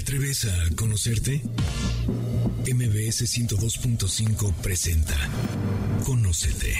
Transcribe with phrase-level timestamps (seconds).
[0.00, 1.42] atreves a conocerte?
[2.64, 5.14] MBS 102.5 presenta
[6.06, 6.74] Conócete.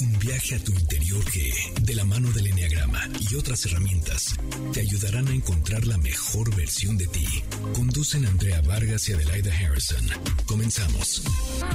[0.00, 1.52] Un viaje a tu interior que,
[1.82, 4.36] de la mano del Enneagrama y otras herramientas,
[4.72, 7.26] te ayudarán a encontrar la mejor versión de ti.
[7.74, 10.06] Conducen Andrea Vargas y Adelaida Harrison.
[10.46, 11.24] Comenzamos.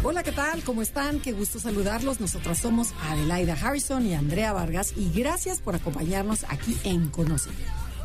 [0.04, 0.64] Hola, ¿qué tal?
[0.64, 1.20] ¿Cómo están?
[1.20, 2.21] Qué gusto saludarlos.
[2.21, 7.50] Nosotras somos Adelaida Harrison y Andrea Vargas y gracias por acompañarnos aquí en Conoce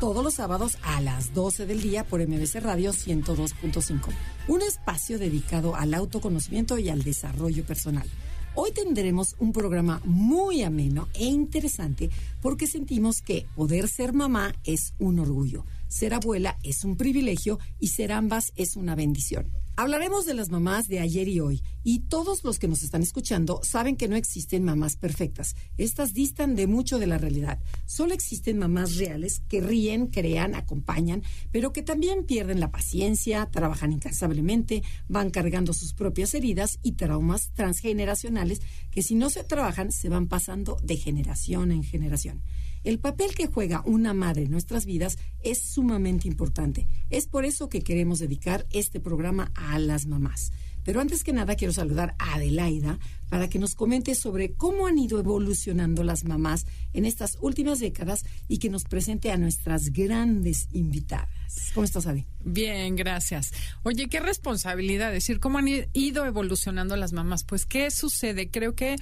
[0.01, 4.07] todos los sábados a las 12 del día por MBC Radio 102.5.
[4.47, 8.09] Un espacio dedicado al autoconocimiento y al desarrollo personal.
[8.55, 12.09] Hoy tendremos un programa muy ameno e interesante
[12.41, 17.89] porque sentimos que poder ser mamá es un orgullo, ser abuela es un privilegio y
[17.89, 19.51] ser ambas es una bendición.
[19.81, 23.61] Hablaremos de las mamás de ayer y hoy, y todos los que nos están escuchando
[23.63, 25.55] saben que no existen mamás perfectas.
[25.75, 27.57] Estas distan de mucho de la realidad.
[27.87, 33.91] Solo existen mamás reales que ríen, crean, acompañan, pero que también pierden la paciencia, trabajan
[33.91, 38.61] incansablemente, van cargando sus propias heridas y traumas transgeneracionales
[38.91, 42.43] que si no se trabajan se van pasando de generación en generación.
[42.83, 46.87] El papel que juega una madre en nuestras vidas es sumamente importante.
[47.09, 50.51] Es por eso que queremos dedicar este programa a las mamás.
[50.83, 54.97] Pero antes que nada quiero saludar a Adelaida para que nos comente sobre cómo han
[54.97, 60.67] ido evolucionando las mamás en estas últimas décadas y que nos presente a nuestras grandes
[60.71, 61.29] invitadas.
[61.73, 62.25] ¿Cómo estás, Adi?
[62.43, 63.51] Bien, gracias.
[63.83, 67.43] Oye, qué responsabilidad decir cómo han ido evolucionando las mamás.
[67.43, 68.49] Pues, ¿qué sucede?
[68.49, 68.95] Creo que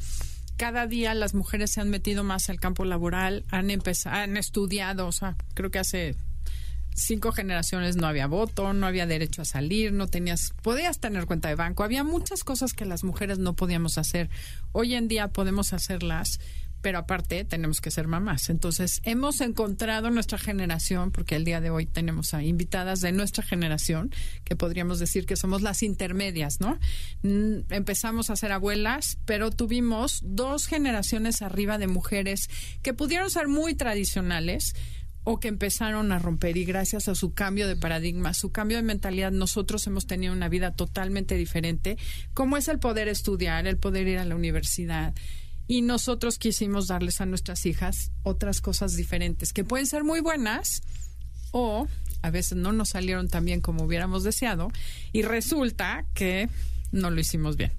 [0.59, 5.07] cada día las mujeres se han metido más al campo laboral, han empezado, han estudiado,
[5.07, 6.17] o sea, creo que hace
[6.93, 11.47] cinco generaciones no había voto, no había derecho a salir, no tenías, podías tener cuenta
[11.47, 14.29] de banco, había muchas cosas que las mujeres no podíamos hacer.
[14.73, 16.41] Hoy en día podemos hacerlas
[16.81, 18.49] pero aparte tenemos que ser mamás.
[18.49, 23.43] Entonces, hemos encontrado nuestra generación, porque el día de hoy tenemos a invitadas de nuestra
[23.43, 24.11] generación,
[24.43, 26.79] que podríamos decir que somos las intermedias, ¿no?
[27.23, 32.49] Mm, empezamos a ser abuelas, pero tuvimos dos generaciones arriba de mujeres
[32.81, 34.73] que pudieron ser muy tradicionales,
[35.23, 38.83] o que empezaron a romper y gracias a su cambio de paradigma, su cambio de
[38.83, 41.97] mentalidad, nosotros hemos tenido una vida totalmente diferente,
[42.33, 45.13] como es el poder estudiar, el poder ir a la universidad,
[45.69, 50.81] y nosotros quisimos darles a nuestras hijas otras cosas diferentes que pueden ser muy buenas
[51.51, 51.87] o
[52.23, 54.71] a veces no nos salieron tan bien como hubiéramos deseado
[55.13, 56.49] y resulta que
[56.91, 57.71] no lo hicimos bien.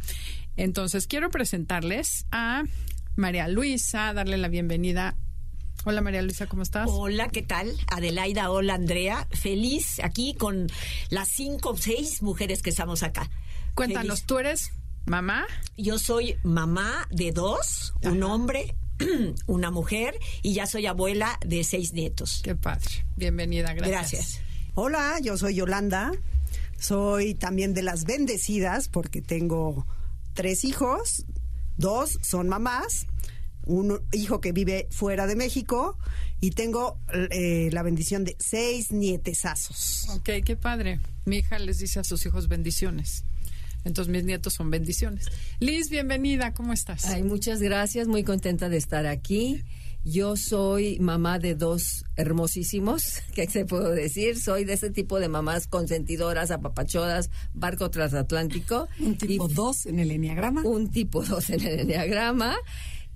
[0.57, 2.63] Entonces quiero presentarles a
[3.17, 5.17] María Luisa, darle la bienvenida.
[5.85, 6.89] Hola María Luisa, ¿cómo estás?
[6.89, 7.73] Hola, ¿qué tal?
[7.89, 9.27] Adelaida, hola Andrea.
[9.33, 10.69] Feliz aquí con
[11.09, 13.29] las cinco o seis mujeres que estamos acá.
[13.75, 14.71] Cuéntanos, ¿tú eres
[15.07, 15.47] ¿Mamá?
[15.77, 18.75] Yo soy mamá de dos, un hombre,
[19.47, 22.41] una mujer, y ya soy abuela de seis nietos.
[22.45, 23.05] Qué padre.
[23.17, 24.11] Bienvenida, gracias.
[24.13, 24.41] Gracias.
[24.75, 26.13] Hola, yo soy Yolanda.
[26.79, 29.87] Soy también de las bendecidas porque tengo
[30.33, 31.27] tres hijos,
[31.77, 33.07] dos son mamás,
[33.67, 35.99] un hijo que vive fuera de México
[36.41, 40.09] y tengo eh, la bendición de seis nietesazos.
[40.17, 41.01] Ok, qué padre.
[41.27, 43.25] Mi hija les dice a sus hijos bendiciones.
[43.85, 45.27] Entonces mis nietos son bendiciones.
[45.59, 47.07] Liz, bienvenida, ¿cómo estás?
[47.07, 49.65] Ay, muchas gracias, muy contenta de estar aquí.
[50.05, 54.39] Yo soy mamá de dos hermosísimos, ¿qué se puedo decir?
[54.39, 58.89] Soy de ese tipo de mamás consentidoras, apapachodas, barco transatlántico.
[59.01, 60.63] Un tipo dos en el enneagrama.
[60.63, 62.57] Un tipo dos en el enneagrama.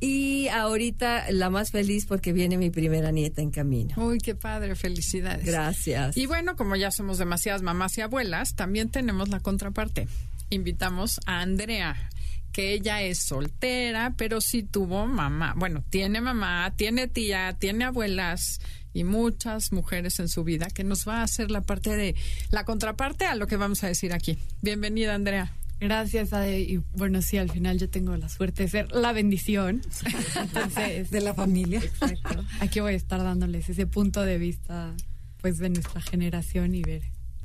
[0.01, 3.95] Y ahorita la más feliz porque viene mi primera nieta en camino.
[3.97, 5.47] Uy, qué padre, felicidades.
[5.47, 6.17] Gracias.
[6.19, 10.07] Y bueno, como ya somos demasiadas mamás y abuelas, también tenemos la contraparte
[10.55, 12.11] invitamos a Andrea
[12.55, 15.55] que ella es soltera, pero sí tuvo mamá.
[15.57, 18.61] Bueno, tiene mamá, tiene tía, tiene abuelas
[18.93, 22.15] y muchas mujeres en su vida que nos va a hacer la parte de
[22.51, 24.39] la contraparte a lo que vamos a decir aquí.
[24.63, 25.53] Bienvenida, Andrea.
[25.81, 26.61] Gracias, Ade.
[26.61, 29.83] Y bueno, sí, al final yo tengo la suerte de ser la bendición.
[31.11, 31.81] de la familia.
[31.81, 32.45] Exacto.
[32.61, 34.95] Aquí voy a estar dándoles ese punto de vista,
[35.41, 37.03] pues, de nuestra generación y ver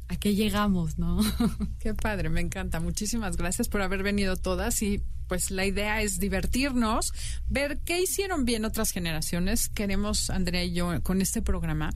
[0.10, 1.20] a qué llegamos, ¿no?
[1.80, 2.80] Qué padre, me encanta.
[2.80, 7.14] Muchísimas gracias por haber venido todas y pues la idea es divertirnos,
[7.48, 9.70] ver qué hicieron bien otras generaciones.
[9.70, 11.92] Queremos, Andrea y yo, con este programa,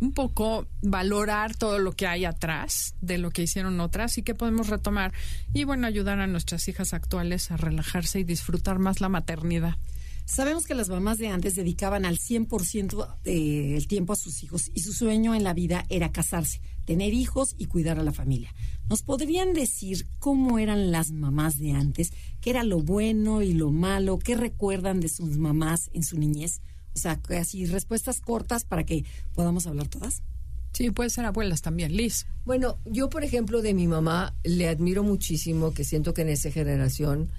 [0.00, 4.34] un poco valorar todo lo que hay atrás de lo que hicieron otras y qué
[4.34, 5.12] podemos retomar
[5.52, 9.76] y bueno, ayudar a nuestras hijas actuales a relajarse y disfrutar más la maternidad.
[10.24, 14.80] Sabemos que las mamás de antes dedicaban al 100% del tiempo a sus hijos y
[14.80, 18.54] su sueño en la vida era casarse, tener hijos y cuidar a la familia.
[18.88, 22.12] ¿Nos podrían decir cómo eran las mamás de antes?
[22.40, 24.18] ¿Qué era lo bueno y lo malo?
[24.18, 26.60] ¿Qué recuerdan de sus mamás en su niñez?
[26.94, 30.22] O sea, así respuestas cortas para que podamos hablar todas.
[30.72, 32.26] Sí, puede ser abuelas también, Liz.
[32.44, 36.50] Bueno, yo por ejemplo de mi mamá le admiro muchísimo, que siento que en esa
[36.50, 37.30] generación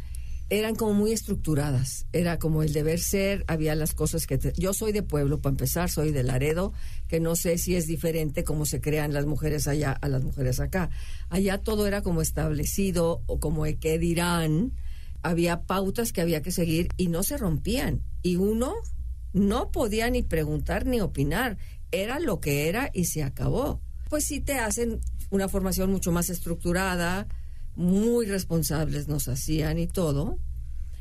[0.52, 2.08] eran como muy estructuradas.
[2.12, 4.38] Era como el deber ser, había las cosas que...
[4.58, 6.74] Yo soy de pueblo, para empezar, soy de Laredo,
[7.08, 10.60] que no sé si es diferente cómo se crean las mujeres allá a las mujeres
[10.60, 10.90] acá.
[11.30, 14.74] Allá todo era como establecido o como que dirán,
[15.24, 18.02] había pautas que había que seguir y no se rompían.
[18.22, 18.74] Y uno
[19.32, 21.58] no podía ni preguntar ni opinar.
[21.94, 23.80] Era lo que era y se acabó.
[24.10, 25.00] Pues sí te hacen
[25.30, 27.30] una formación mucho más estructurada,
[27.76, 30.40] muy responsables nos hacían y todo.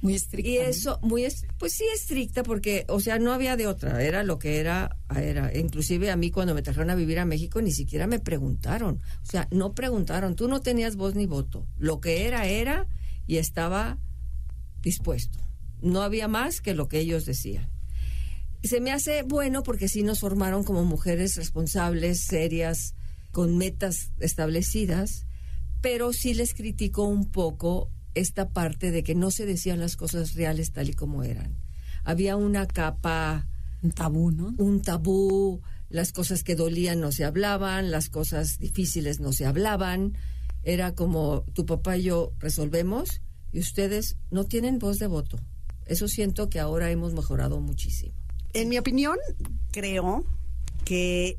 [0.03, 0.51] Muy estricta.
[0.51, 1.27] Y eso, muy,
[1.59, 5.55] pues sí, estricta, porque, o sea, no había de otra, era lo que era, era.
[5.57, 9.27] Inclusive a mí cuando me trajeron a vivir a México ni siquiera me preguntaron, o
[9.27, 12.89] sea, no preguntaron, tú no tenías voz ni voto, lo que era, era
[13.27, 13.99] y estaba
[14.81, 15.39] dispuesto.
[15.83, 17.69] No había más que lo que ellos decían.
[18.63, 22.95] Se me hace bueno porque sí nos formaron como mujeres responsables, serias,
[23.33, 25.27] con metas establecidas
[25.81, 30.35] pero sí les criticó un poco esta parte de que no se decían las cosas
[30.35, 31.57] reales tal y como eran.
[32.05, 33.47] Había una capa...
[33.83, 34.55] Un tabú, ¿no?
[34.59, 40.19] Un tabú, las cosas que dolían no se hablaban, las cosas difíciles no se hablaban.
[40.65, 43.23] Era como tu papá y yo resolvemos
[43.53, 45.39] y ustedes no tienen voz de voto.
[45.87, 48.15] Eso siento que ahora hemos mejorado muchísimo.
[48.53, 49.17] En mi opinión,
[49.71, 50.25] creo
[50.85, 51.39] que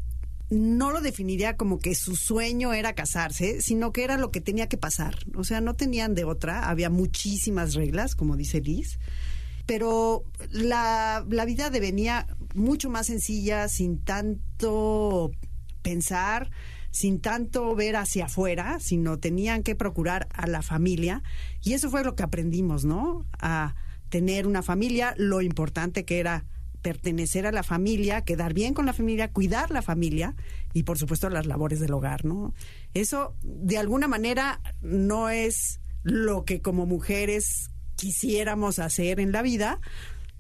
[0.52, 4.68] no lo definiría como que su sueño era casarse, sino que era lo que tenía
[4.68, 5.16] que pasar.
[5.36, 9.00] O sea, no tenían de otra, había muchísimas reglas, como dice Liz,
[9.66, 15.32] pero la, la vida devenía mucho más sencilla, sin tanto
[15.82, 16.52] pensar,
[16.92, 21.24] sin tanto ver hacia afuera, sino tenían que procurar a la familia.
[21.64, 23.26] Y eso fue lo que aprendimos, ¿no?
[23.40, 23.76] A
[24.10, 26.46] tener una familia, lo importante que era
[26.82, 30.36] pertenecer a la familia, quedar bien con la familia, cuidar la familia
[30.74, 32.54] y por supuesto las labores del hogar, ¿no?
[32.94, 39.80] Eso de alguna manera no es lo que como mujeres quisiéramos hacer en la vida,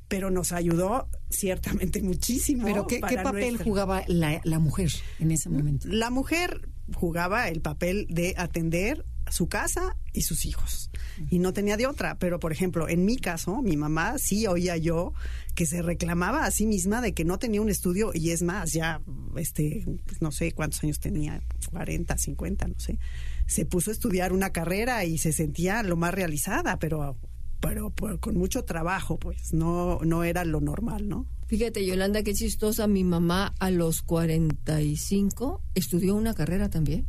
[0.08, 2.66] pero nos ayudó ciertamente muchísimo.
[2.66, 5.88] ¿Pero qué, papel jugaba la, la, mujer en ese momento?
[5.88, 10.89] La mujer jugaba el papel de atender su casa y sus hijos.
[11.30, 12.18] Y no tenía de otra.
[12.18, 15.13] Pero, por ejemplo, en mi caso, mi mamá sí oía yo
[15.56, 18.72] que se reclamaba a sí misma de que no tenía un estudio y es más,
[18.72, 19.01] ya,
[19.36, 21.42] este, pues no sé cuántos años tenía,
[21.72, 23.00] 40, 50, no sé.
[23.48, 27.18] Se puso a estudiar una carrera y se sentía lo más realizada, pero
[27.62, 31.27] pero, con mucho trabajo, pues no no era lo normal, ¿no?
[31.45, 32.88] Fíjate, Yolanda, qué chistosa.
[32.88, 37.07] Mi mamá a los 45 estudió una carrera también.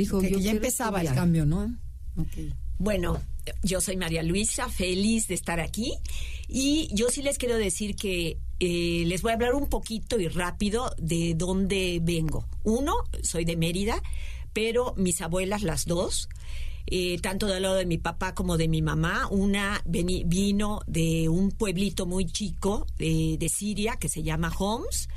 [0.00, 1.76] Dijo, que, ya empezaba el cambio, ¿no?
[2.78, 3.20] Bueno,
[3.62, 5.92] yo soy María Luisa, feliz de estar aquí.
[6.48, 10.28] Y yo sí les quiero decir que eh, les voy a hablar un poquito y
[10.28, 12.46] rápido de dónde vengo.
[12.64, 14.02] Uno, soy de Mérida,
[14.54, 16.30] pero mis abuelas, las dos,
[16.86, 19.28] eh, tanto del lado de mi papá como de mi mamá.
[19.30, 25.08] Una vino de un pueblito muy chico de, de Siria que se llama Homs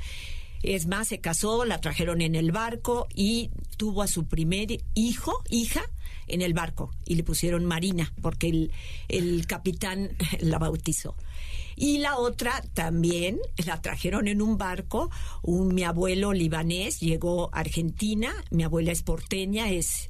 [0.64, 5.42] es más, se casó, la trajeron en el barco y tuvo a su primer hijo,
[5.50, 5.82] hija,
[6.26, 8.72] en el barco y le pusieron Marina porque el,
[9.08, 11.16] el capitán la bautizó.
[11.76, 15.10] Y la otra también la trajeron en un barco.
[15.42, 20.08] Un, mi abuelo libanés llegó a Argentina, mi abuela es porteña, es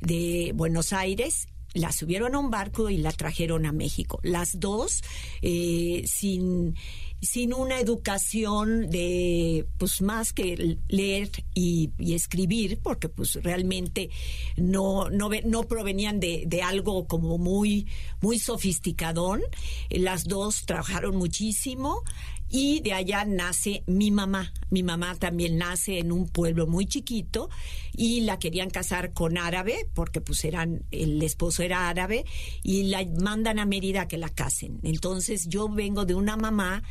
[0.00, 4.20] de Buenos Aires la subieron a un barco y la trajeron a México.
[4.22, 5.02] Las dos
[5.42, 6.74] eh, sin
[7.20, 14.10] sin una educación de, pues más que leer y, escribir, porque pues realmente
[14.56, 17.86] no, no, no provenían de, de, algo como muy,
[18.20, 19.42] muy sofisticadón.
[19.90, 22.02] Las dos trabajaron muchísimo
[22.50, 24.52] y de allá nace mi mamá.
[24.70, 27.50] Mi mamá también nace en un pueblo muy chiquito
[27.94, 32.24] y la querían casar con árabe porque pues eran el esposo era árabe
[32.62, 34.80] y la mandan a Mérida a que la casen.
[34.82, 36.82] Entonces yo vengo de una mamá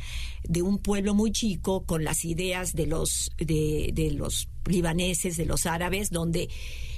[0.44, 5.46] de un pueblo muy chico con las ideas de los de, de los libaneses, de
[5.46, 6.48] los árabes, donde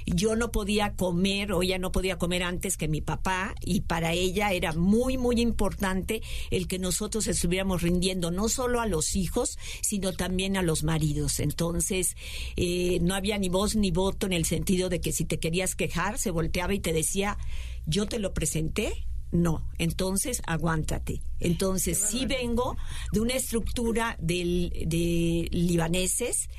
[0.05, 4.13] yo no podía comer o ella no podía comer antes que mi papá y para
[4.13, 9.57] ella era muy, muy importante el que nosotros estuviéramos rindiendo no solo a los hijos,
[9.81, 11.39] sino también a los maridos.
[11.39, 12.15] Entonces,
[12.55, 15.75] eh, no había ni voz ni voto en el sentido de que si te querías
[15.75, 17.37] quejar, se volteaba y te decía,
[17.85, 21.21] yo te lo presenté, no, entonces aguántate.
[21.39, 22.77] Entonces sí vengo
[23.11, 26.49] de una estructura de libaneses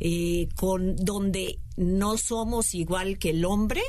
[0.00, 3.82] eh, con donde no somos igual que el hombre,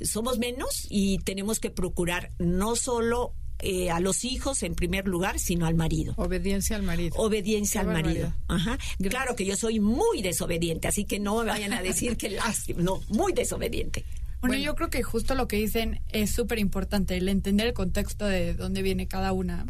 [0.00, 5.40] somos menos y tenemos que procurar no solo eh, a los hijos en primer lugar,
[5.40, 6.14] sino al marido.
[6.16, 7.16] Obediencia al marido.
[7.16, 8.32] Obediencia Qué al marido.
[8.46, 8.78] Ajá.
[9.02, 12.82] Claro que yo soy muy desobediente, así que no me vayan a decir que lástima.
[12.82, 14.04] No, muy desobediente.
[14.40, 18.24] Bueno, yo creo que justo lo que dicen es súper importante, el entender el contexto
[18.24, 19.66] de dónde viene cada una.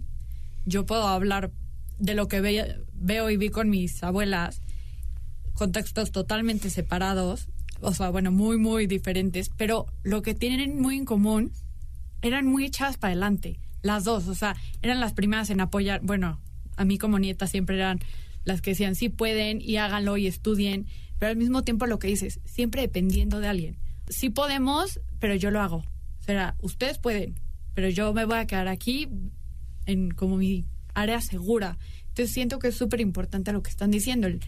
[0.66, 1.50] Yo puedo hablar
[1.98, 4.60] de lo que ve- veo y vi con mis abuelas,
[5.54, 7.48] contextos totalmente separados,
[7.80, 11.52] o sea, bueno, muy, muy diferentes, pero lo que tienen muy en común
[12.22, 16.40] eran muy echadas para adelante, las dos, o sea, eran las primeras en apoyar, bueno,
[16.76, 18.00] a mí como nieta siempre eran
[18.44, 20.86] las que decían sí pueden y háganlo y estudien,
[21.18, 23.78] pero al mismo tiempo lo que dices, siempre dependiendo de alguien.
[24.10, 25.76] Sí podemos, pero yo lo hago.
[25.78, 27.34] O sea, ustedes pueden,
[27.74, 29.08] pero yo me voy a quedar aquí
[29.86, 31.78] en como mi área segura.
[32.08, 34.26] Entonces siento que es súper importante lo que están diciendo.
[34.26, 34.40] El-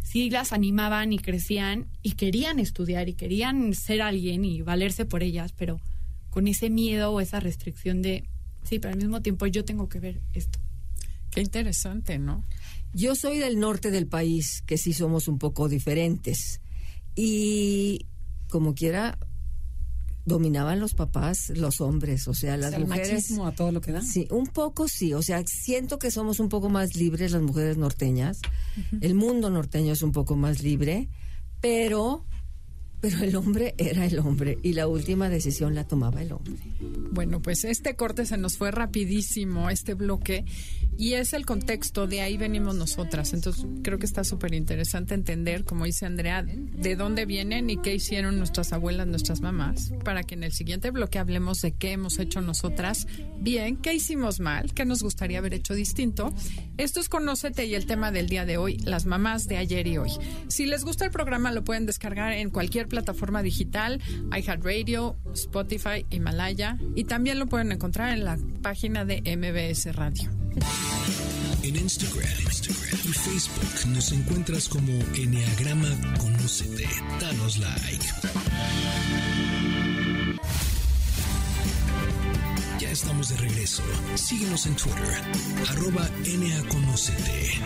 [0.00, 5.22] Sí las animaban y crecían y querían estudiar y querían ser alguien y valerse por
[5.22, 5.80] ellas, pero
[6.30, 8.24] con ese miedo o esa restricción de,
[8.62, 10.60] sí, pero al mismo tiempo yo tengo que ver esto.
[11.30, 12.42] Qué interesante, ¿no?
[12.94, 16.62] Yo soy del norte del país, que sí somos un poco diferentes.
[17.14, 18.06] Y
[18.48, 19.18] como quiera,
[20.24, 23.12] dominaban los papás, los hombres, o sea, las O sea, el mujeres.
[23.12, 24.02] machismo a todo lo que da.
[24.02, 27.76] Sí, un poco sí, o sea, siento que somos un poco más libres las mujeres
[27.78, 28.40] norteñas.
[29.00, 31.08] El mundo norteño es un poco más libre,
[31.60, 32.24] pero
[33.00, 36.56] pero el hombre era el hombre y la última decisión la tomaba el hombre.
[37.12, 40.44] Bueno, pues este corte se nos fue rapidísimo, este bloque,
[40.98, 43.32] y es el contexto, de ahí venimos nosotras.
[43.32, 47.94] Entonces creo que está súper interesante entender, como dice Andrea, de dónde vienen y qué
[47.94, 52.18] hicieron nuestras abuelas, nuestras mamás, para que en el siguiente bloque hablemos de qué hemos
[52.18, 53.06] hecho nosotras
[53.38, 56.34] bien, qué hicimos mal, qué nos gustaría haber hecho distinto.
[56.78, 59.98] Esto es Conócete y el tema del día de hoy, las mamás de ayer y
[59.98, 60.10] hoy.
[60.48, 64.02] Si les gusta el programa, lo pueden descargar en cualquier plataforma digital,
[64.36, 70.28] iHeartRadio, Spotify, Himalaya, y también lo pueden encontrar en la página de MBS Radio.
[71.62, 72.28] En Instagram,
[73.04, 76.88] y Facebook nos encuentras como Enneagrama Conócete.
[77.20, 78.04] Danos like.
[82.78, 83.82] Ya estamos de regreso.
[84.14, 85.22] Síguenos en Twitter,
[85.68, 87.60] arroba NAConócete.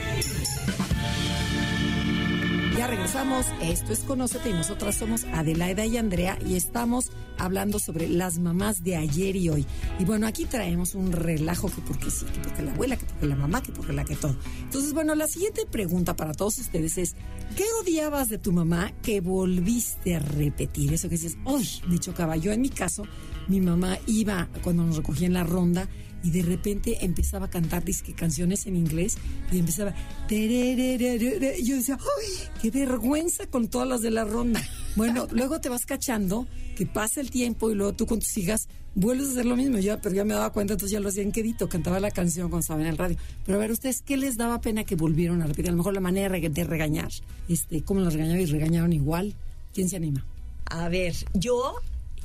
[2.86, 3.46] Regresamos.
[3.62, 8.82] Esto es Conócete y nosotras somos Adelaida y Andrea y estamos hablando sobre las mamás
[8.82, 9.66] de ayer y hoy.
[9.98, 13.26] Y bueno, aquí traemos un relajo que porque sí, que porque la abuela, que porque
[13.26, 14.36] la mamá, que porque la que todo.
[14.62, 17.14] Entonces, bueno, la siguiente pregunta para todos ustedes es,
[17.56, 20.92] ¿qué odiabas de tu mamá que volviste a repetir?
[20.92, 22.36] Eso que dices, uy, me chocaba.
[22.36, 23.04] Yo en mi caso,
[23.48, 25.88] mi mamá iba cuando nos recogía en la ronda
[26.22, 29.16] y de repente empezaba a cantar disque canciones en inglés
[29.50, 29.94] y empezaba
[30.28, 32.48] y yo decía ¡ay!
[32.60, 34.62] qué vergüenza con todas las de la ronda
[34.96, 38.68] bueno luego te vas cachando que pasa el tiempo y luego tú con tus hijas
[38.94, 39.78] vuelves a hacer lo mismo.
[39.78, 42.48] Yo pero ya me daba cuenta entonces ya lo hacía en quedito cantaba la canción
[42.48, 43.16] cuando estaba en el radio.
[43.44, 45.94] Pero a ver ustedes qué les daba pena que volvieron a repetir a lo mejor
[45.94, 47.10] la manera de regañar
[47.48, 49.34] este cómo las regañaron y regañaron igual
[49.72, 50.24] quién se anima
[50.66, 51.74] A ver, yo,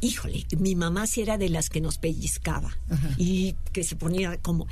[0.01, 2.77] híjole, mi mamá sí era de las que nos pellizcaba
[3.17, 4.67] y que se ponía como...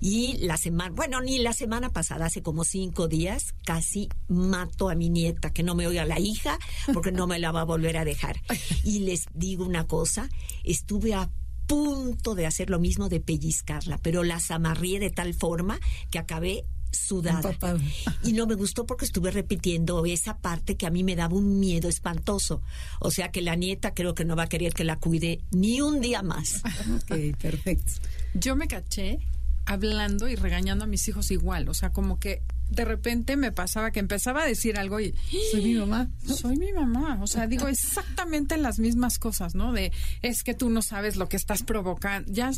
[0.00, 4.94] Y la semana, bueno, ni la semana pasada, hace como cinco días, casi mato a
[4.94, 6.58] mi nieta, que no me oiga la hija,
[6.92, 8.42] porque no me la va a volver a dejar.
[8.84, 10.28] Y les digo una cosa,
[10.62, 11.30] estuve a
[11.66, 16.66] punto de hacer lo mismo, de pellizcarla, pero las amarré de tal forma que acabé
[16.94, 17.50] sudada.
[17.50, 17.78] Empapada.
[18.22, 21.60] Y no me gustó porque estuve repitiendo esa parte que a mí me daba un
[21.60, 22.62] miedo espantoso.
[23.00, 25.80] O sea que la nieta creo que no va a querer que la cuide ni
[25.80, 26.62] un día más.
[26.96, 27.92] ok perfecto
[28.34, 29.18] Yo me caché
[29.66, 33.92] hablando y regañando a mis hijos igual, o sea, como que de repente me pasaba
[33.92, 35.14] que empezaba a decir algo y
[35.50, 39.72] soy mi mamá soy mi mamá, o sea, digo exactamente las mismas cosas, ¿no?
[39.72, 42.50] De es que tú no sabes lo que estás provocando, ya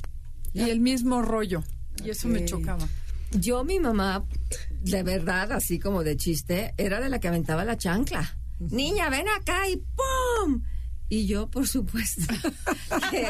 [0.52, 1.62] y el mismo rollo.
[2.05, 2.88] Y eso me chocaba.
[3.38, 4.25] Yo, mi mamá,
[4.83, 8.38] de verdad, así como de chiste, era de la que aventaba la chancla.
[8.59, 10.62] Niña, ven acá y ¡pum!
[11.09, 12.23] Y yo, por supuesto,
[13.11, 13.28] que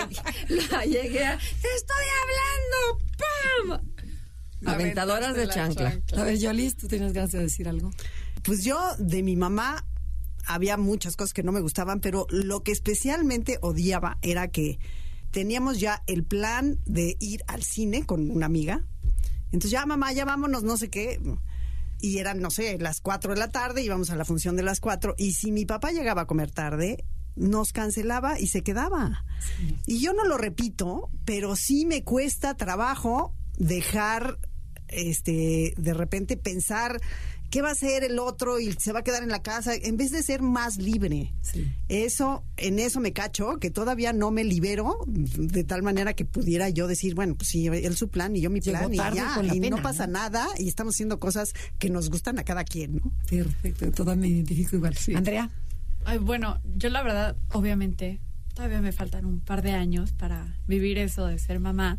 [0.71, 1.37] la llegué a...
[1.37, 3.81] ¡Te estoy hablando!
[3.83, 3.97] ¡Pum!
[4.67, 6.23] Aventadoras de Aventaste la chancla.
[6.23, 7.91] a ver Yolis tú tienes ganas de decir algo
[8.43, 9.85] Pues yo de mi mamá
[10.47, 14.79] había muchas cosas que no me gustaban, pero lo que especialmente odiaba era que
[15.31, 18.85] teníamos ya el plan de ir al cine con una amiga.
[19.57, 21.19] Entonces ya mamá, ya vámonos, no sé qué.
[21.99, 24.81] Y eran, no sé, las 4 de la tarde, íbamos a la función de las
[24.81, 25.15] 4.
[25.17, 27.03] Y si mi papá llegaba a comer tarde,
[27.37, 29.25] nos cancelaba y se quedaba.
[29.87, 34.39] Y yo no lo repito, pero sí me cuesta trabajo dejar
[34.89, 37.01] este de repente pensar
[37.51, 39.75] ¿qué va a hacer el otro y se va a quedar en la casa?
[39.75, 41.33] En vez de ser más libre.
[41.43, 41.73] Sí.
[41.89, 46.69] Eso, en eso me cacho, que todavía no me libero de tal manera que pudiera
[46.69, 49.41] yo decir, bueno, pues sí, él su plan y yo mi Llegó plan y ya,
[49.43, 50.15] y pena, no pasa ¿no?
[50.15, 53.13] nada y estamos haciendo cosas que nos gustan a cada quien, ¿no?
[53.29, 54.97] Perfecto, toda me identifico igual.
[55.15, 55.51] Andrea.
[56.05, 58.21] Ay, bueno, yo la verdad, obviamente,
[58.55, 61.99] todavía me faltan un par de años para vivir eso de ser mamá,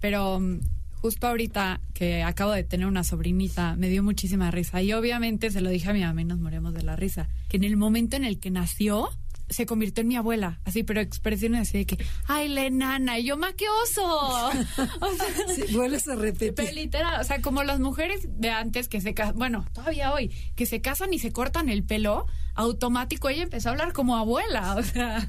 [0.00, 0.60] pero mm,
[1.00, 5.60] justo ahorita que acabo de tener una sobrinita, me dio muchísima risa y obviamente se
[5.60, 8.16] lo dije a mi mamá y nos morimos de la risa, que en el momento
[8.16, 9.08] en el que nació
[9.48, 13.24] se convirtió en mi abuela, así, pero expresiones así de que, ay, la enana, y
[13.24, 14.48] yo, ma, qué oso.
[15.00, 16.54] O sea, Sí, vuelves a repetir.
[16.54, 20.30] pero literal, o sea, como las mujeres de antes que se casan, bueno, todavía hoy,
[20.54, 24.76] que se casan y se cortan el pelo, automático ella empezó a hablar como abuela,
[24.76, 25.28] o sea,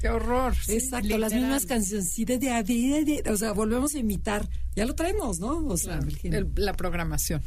[0.00, 0.54] Qué horror.
[0.68, 1.20] Exacto, literal.
[1.22, 4.46] las mismas cancioncitas de, de, de, de- o sea, volvemos a imitar.
[4.76, 5.66] Ya lo traemos, ¿no?
[5.66, 6.46] O sea, el género.
[6.54, 7.42] El- la programación.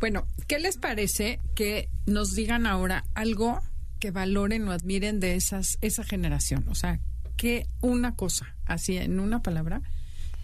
[0.00, 3.60] Bueno, ¿qué les parece que nos digan ahora algo
[3.98, 6.66] que valoren o admiren de esas esa generación?
[6.68, 7.00] O sea,
[7.36, 9.82] que una cosa, así en una palabra,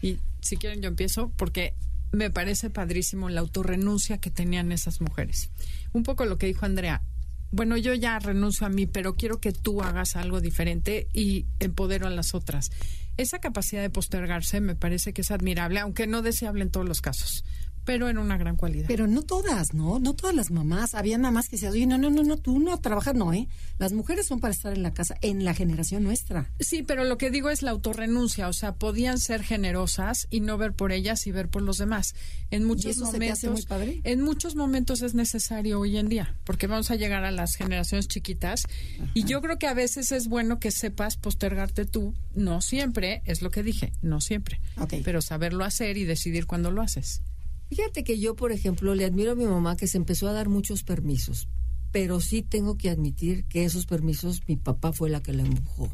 [0.02, 1.75] y si quieren yo empiezo, porque
[2.12, 5.50] me parece padrísimo la autorrenuncia que tenían esas mujeres.
[5.92, 7.02] Un poco lo que dijo Andrea.
[7.52, 12.06] Bueno, yo ya renuncio a mí, pero quiero que tú hagas algo diferente y empodero
[12.06, 12.70] a las otras.
[13.17, 17.00] Esa capacidad de postergarse me parece que es admirable, aunque no deseable en todos los
[17.00, 17.45] casos,
[17.84, 18.87] pero en una gran cualidad.
[18.88, 19.99] Pero no todas, ¿no?
[19.99, 20.94] No todas las mamás.
[20.94, 23.49] Había mamás que decían, oye, no, no, no, no, tú no trabajas, no, ¿eh?
[23.78, 26.50] Las mujeres son para estar en la casa en la generación nuestra.
[26.60, 30.58] Sí, pero lo que digo es la autorrenuncia, o sea, podían ser generosas y no
[30.58, 32.14] ver por ellas y ver por los demás.
[32.50, 34.00] En muchos eso se te momentos, hace muy padre?
[34.04, 38.08] en muchos momentos es necesario hoy en día, porque vamos a llegar a las generaciones
[38.08, 38.64] chiquitas
[39.14, 43.42] y yo creo que a veces es bueno que sepas postergarte tú, no siempre, es
[43.42, 44.94] lo que dije, no siempre, Ok.
[45.04, 47.22] pero saberlo hacer y decidir cuándo lo haces.
[47.70, 50.48] Fíjate que yo, por ejemplo, le admiro a mi mamá que se empezó a dar
[50.48, 51.48] muchos permisos,
[51.92, 55.88] pero sí tengo que admitir que esos permisos mi papá fue la que la empujó.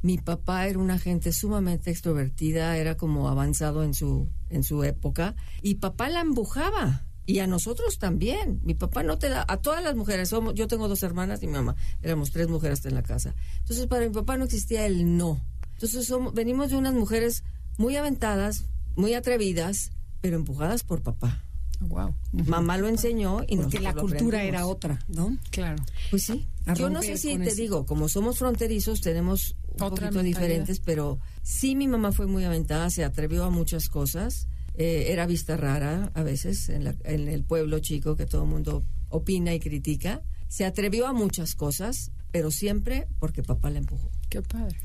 [0.00, 5.36] Mi papá era una gente sumamente extrovertida, era como avanzado en su en su época
[5.60, 8.60] y papá la empujaba y a nosotros también.
[8.64, 11.46] Mi papá no te da a todas las mujeres, somos yo tengo dos hermanas y
[11.46, 13.34] mi mamá, éramos tres mujeres en la casa.
[13.58, 15.44] Entonces, para mi papá no existía el no.
[15.74, 17.44] Entonces, somos venimos de unas mujeres
[17.76, 18.64] muy aventadas,
[18.96, 21.44] muy atrevidas, pero empujadas por papá.
[21.80, 25.36] Wow, Mamá lo enseñó y Porque nosotros la cultura era otra, ¿no?
[25.50, 25.80] claro.
[26.10, 26.44] Pues sí.
[26.66, 27.56] A Yo no sé si te eso.
[27.56, 32.42] digo, como somos fronterizos, tenemos un Otra poquito diferentes, pero sí mi mamá fue muy
[32.44, 34.48] aventada, se atrevió a muchas cosas.
[34.74, 38.48] Eh, era vista rara a veces en, la- en el pueblo chico que todo el
[38.50, 40.22] mundo opina y critica.
[40.48, 44.10] Se atrevió a muchas cosas, pero siempre porque papá la empujó.
[44.28, 44.76] Qué padre.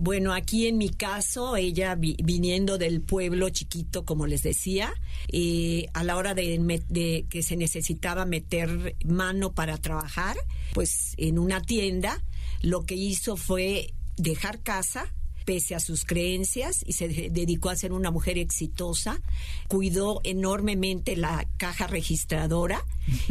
[0.00, 4.92] Bueno, aquí en mi caso, ella vi- viniendo del pueblo chiquito, como les decía,
[5.32, 6.58] eh, a la hora de,
[6.88, 10.36] de que se necesitaba meter mano para trabajar,
[10.74, 12.22] pues en una tienda,
[12.62, 15.12] lo que hizo fue dejar casa
[15.48, 19.18] pese a sus creencias y se de- dedicó a ser una mujer exitosa,
[19.66, 22.84] cuidó enormemente la caja registradora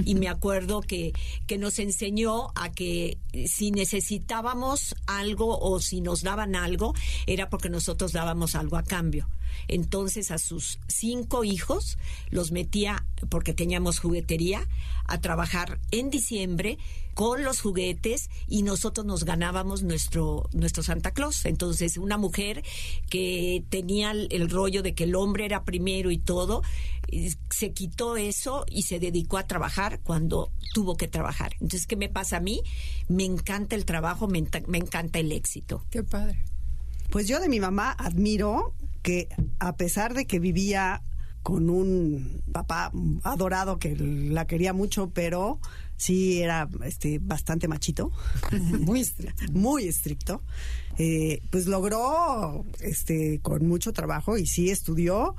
[0.03, 1.13] y me acuerdo que,
[1.45, 6.95] que nos enseñó a que si necesitábamos algo o si nos daban algo,
[7.27, 9.29] era porque nosotros dábamos algo a cambio.
[9.67, 11.97] Entonces a sus cinco hijos
[12.29, 14.67] los metía, porque teníamos juguetería,
[15.05, 16.77] a trabajar en diciembre
[17.13, 21.45] con los juguetes y nosotros nos ganábamos nuestro, nuestro Santa Claus.
[21.45, 22.63] Entonces una mujer
[23.09, 26.61] que tenía el, rollo de que el hombre era primero y todo,
[27.07, 31.53] eh, se quitó eso y se dedicó a trabajar cuando tuvo que trabajar.
[31.53, 32.61] Entonces, ¿qué me pasa a mí?
[33.07, 35.83] Me encanta el trabajo, me, me encanta el éxito.
[35.89, 36.37] Qué padre.
[37.09, 41.01] Pues yo de mi mamá admiro que a pesar de que vivía
[41.47, 42.91] con un papá
[43.23, 45.61] adorado que la quería mucho, pero
[45.95, 48.11] sí era este bastante machito,
[48.51, 49.43] Muy estricto.
[49.53, 50.41] muy estricto,
[50.97, 55.37] eh, pues logró este con mucho trabajo y sí estudió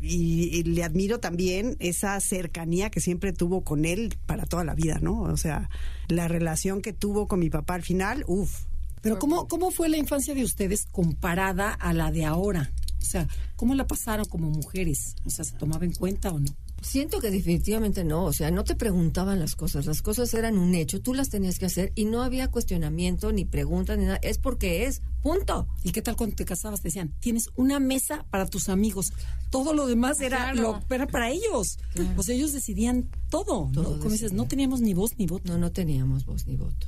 [0.00, 4.76] y, y le admiro también esa cercanía que siempre tuvo con él para toda la
[4.76, 5.22] vida, ¿no?
[5.22, 5.70] O sea,
[6.06, 8.60] la relación que tuvo con mi papá al final, uff,
[9.02, 12.72] Pero ¿cómo, ¿cómo fue la infancia de ustedes comparada a la de ahora?
[13.00, 15.14] O sea, ¿cómo la pasaron como mujeres?
[15.24, 16.54] O sea, ¿se tomaba en cuenta o no?
[16.80, 20.76] Siento que definitivamente no, o sea, no te preguntaban las cosas, las cosas eran un
[20.76, 24.38] hecho, tú las tenías que hacer y no había cuestionamiento, ni preguntas, ni nada, es
[24.38, 25.66] porque es, punto.
[25.82, 26.80] ¿Y qué tal cuando te casabas?
[26.80, 29.12] Te decían, tienes una mesa para tus amigos.
[29.50, 30.80] Todo lo demás era, Claro.
[30.88, 31.78] lo, era para ellos.
[32.16, 33.70] O sea, ellos decidían todo.
[33.72, 33.82] ¿no?
[33.82, 35.50] Todo Como dices, no teníamos ni voz ni voto.
[35.50, 36.86] No, no teníamos voz ni voto.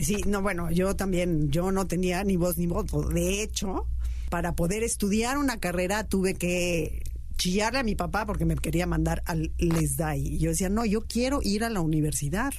[0.00, 3.02] Sí, no, bueno, yo también, yo no tenía ni voz ni voto.
[3.02, 3.86] De hecho,
[4.30, 7.02] para poder estudiar una carrera tuve que
[7.36, 10.34] chillarle a mi papá porque me quería mandar al LESDAI.
[10.34, 12.52] Y yo decía, no, yo quiero ir a la universidad.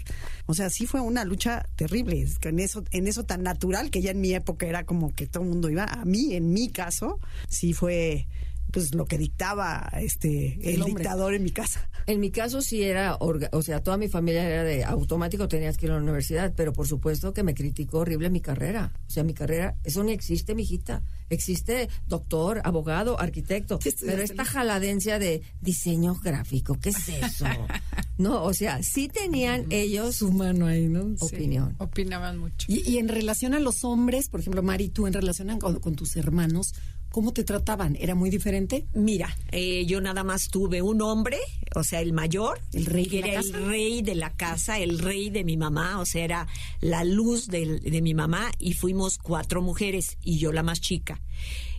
[0.48, 4.12] O sea, sí fue una lucha terrible, en eso, en eso tan natural que ya
[4.12, 5.84] en mi época era como que todo el mundo iba.
[5.86, 8.28] A mí, en mi caso, sí fue
[8.72, 11.90] pues lo que dictaba este el, dictador en mi casa.
[12.08, 15.86] En mi caso sí era, o sea, toda mi familia era de automático, tenías que
[15.86, 18.92] ir a la universidad, pero por supuesto que me criticó horrible mi carrera.
[19.08, 21.04] O sea, mi carrera, eso ni existe, mijita.
[21.30, 27.46] Existe doctor, abogado, arquitecto, pero esta jaladencia de diseño gráfico, ¿qué es eso?
[28.18, 31.16] no, o sea, sí tenían ellos su mano ahí, ¿no?
[31.20, 31.76] Opinión.
[31.78, 32.68] opinaban mucho.
[32.68, 36.74] Y, en relación a los hombres, por ejemplo, Mari, tú en relación con tus hermanos,
[37.12, 37.97] ¿Cómo te trataban?
[38.00, 38.86] ¿Era muy diferente?
[38.93, 41.39] Mira, eh, yo nada más tuve un hombre,
[41.76, 45.30] o sea, el mayor, el rey que era el rey de la casa, el rey
[45.30, 46.47] de mi mamá, o sea, era
[46.80, 51.19] la luz de, de mi mamá y fuimos cuatro mujeres y yo la más chica.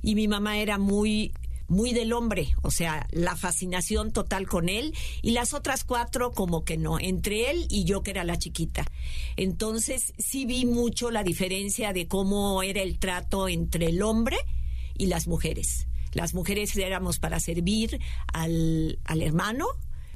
[0.03, 1.33] Y mi mamá era muy
[1.67, 4.93] muy del hombre, o sea, la fascinación total con él
[5.23, 8.85] y las otras cuatro como que no, entre él y yo que era la chiquita.
[9.37, 14.37] Entonces sí vi mucho la diferencia de cómo era el trato entre el hombre
[14.97, 15.87] y las mujeres.
[16.13, 17.99] Las mujeres éramos para servir
[18.33, 19.67] al, al hermano,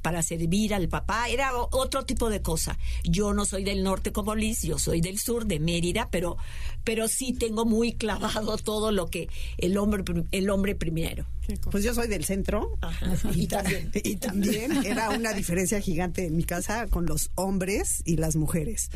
[0.01, 2.77] para servir al papá, era otro tipo de cosa.
[3.03, 6.37] Yo no soy del norte como Liz, yo soy del sur, de Mérida, pero,
[6.83, 11.25] pero sí tengo muy clavado todo lo que el hombre, el hombre primero.
[11.71, 12.77] Pues yo soy del centro
[13.35, 18.17] y, también, y también era una diferencia gigante en mi casa con los hombres y
[18.17, 18.89] las mujeres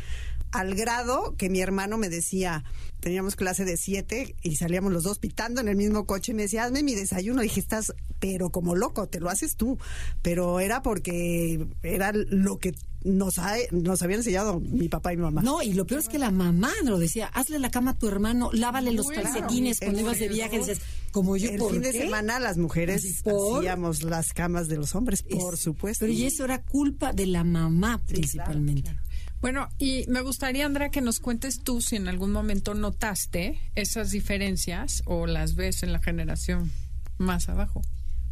[0.52, 2.64] al grado que mi hermano me decía,
[3.00, 6.42] teníamos clase de siete y salíamos los dos pitando en el mismo coche y me
[6.42, 7.42] decía, hazme mi desayuno.
[7.42, 9.78] Y dije, estás, pero como loco, te lo haces tú.
[10.22, 13.40] Pero era porque era lo que nos,
[13.72, 15.42] nos habían enseñado mi papá y mi mamá.
[15.42, 17.98] No, y lo peor es que la mamá nos lo decía, hazle la cama a
[17.98, 20.58] tu hermano, lávale los calcetines cuando ibas de viaje.
[20.58, 25.22] Dices, como yo, el fin de semana las mujeres hacíamos las camas de los hombres,
[25.22, 26.04] por supuesto.
[26.04, 28.94] Pero y eso era culpa de la mamá principalmente.
[29.42, 34.12] Bueno, y me gustaría, Andrea, que nos cuentes tú si en algún momento notaste esas
[34.12, 36.70] diferencias o las ves en la generación
[37.18, 37.82] más abajo.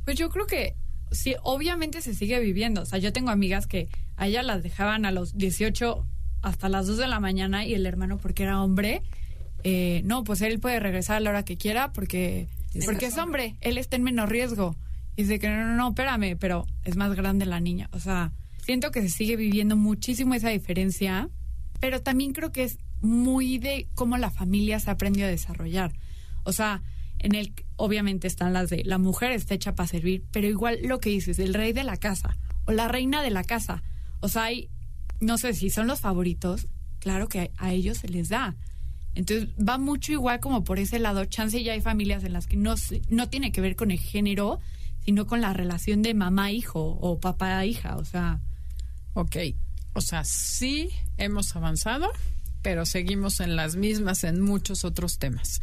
[0.05, 0.77] Pues yo creo que
[1.11, 2.83] sí, obviamente se sigue viviendo.
[2.83, 6.07] O sea, yo tengo amigas que a ellas las dejaban a los 18
[6.43, 9.03] hasta las 2 de la mañana y el hermano, porque era hombre,
[9.65, 12.47] eh, no, pues él puede regresar a la hora que quiera porque,
[12.87, 14.77] porque es hombre, él está en menos riesgo.
[15.17, 17.91] Y dice que no, no, no, espérame, pero es más grande la niña.
[17.93, 18.31] O sea,
[18.71, 21.29] siento que se sigue viviendo muchísimo esa diferencia,
[21.81, 25.93] pero también creo que es muy de cómo la familia se aprendió a desarrollar.
[26.45, 26.85] O sea,
[27.19, 31.01] en el obviamente están las de la mujer está hecha para servir, pero igual lo
[31.01, 33.83] que dices, el rey de la casa o la reina de la casa.
[34.21, 34.69] O sea, hay,
[35.19, 36.69] no sé si son los favoritos,
[37.01, 38.55] claro que a, ellos se les da.
[39.17, 41.25] Entonces va mucho igual como por ese lado.
[41.25, 42.77] Chance ya hay familias en las que no,
[43.09, 44.61] no tiene que ver con el género,
[45.05, 47.97] sino con la relación de mamá-hijo o papá-hija.
[47.97, 48.41] O sea,
[49.15, 49.37] Ok,
[49.93, 52.11] o sea, sí hemos avanzado,
[52.63, 55.61] pero seguimos en las mismas en muchos otros temas.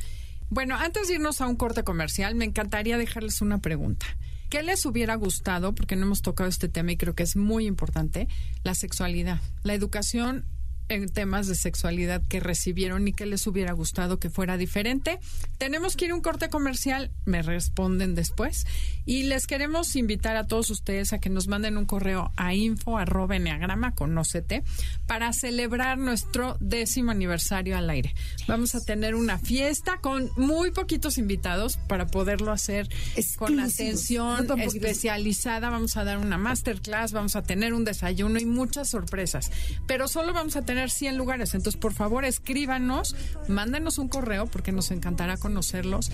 [0.49, 4.05] Bueno, antes de irnos a un corte comercial, me encantaría dejarles una pregunta.
[4.49, 5.75] ¿Qué les hubiera gustado?
[5.75, 8.29] Porque no hemos tocado este tema y creo que es muy importante,
[8.63, 9.41] la sexualidad.
[9.63, 10.45] La educación
[10.89, 15.19] en temas de sexualidad que recibieron y que les hubiera gustado que fuera diferente.
[15.58, 18.65] Tenemos que ir a un corte comercial, me responden después.
[19.06, 22.97] Y les queremos invitar a todos ustedes a que nos manden un correo a info
[22.97, 24.63] arroba enneagrama, conócete,
[25.08, 28.13] para celebrar nuestro décimo aniversario al aire.
[28.47, 32.89] Vamos a tener una fiesta con muy poquitos invitados para poderlo hacer
[33.38, 35.69] con atención especializada.
[35.69, 39.52] Vamos a dar una masterclass, vamos a tener un desayuno y muchas sorpresas.
[39.88, 41.53] Pero solo vamos a tener 100 lugares.
[41.53, 43.15] Entonces, por favor, escríbanos,
[43.47, 46.11] mándenos un correo porque nos encantará conocerlos.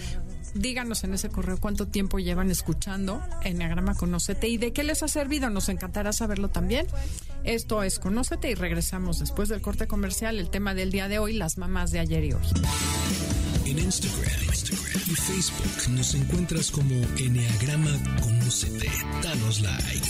[0.55, 5.07] Díganos en ese correo cuánto tiempo llevan escuchando Enneagrama Conócete y de qué les ha
[5.07, 5.49] servido.
[5.49, 6.87] Nos encantará saberlo también.
[7.43, 10.39] Esto es Conócete y regresamos después del corte comercial.
[10.39, 12.43] El tema del día de hoy, las mamás de ayer y hoy.
[13.65, 18.91] En Instagram, Instagram y Facebook nos encuentras como Enneagrama Conócete.
[19.23, 20.09] Danos like.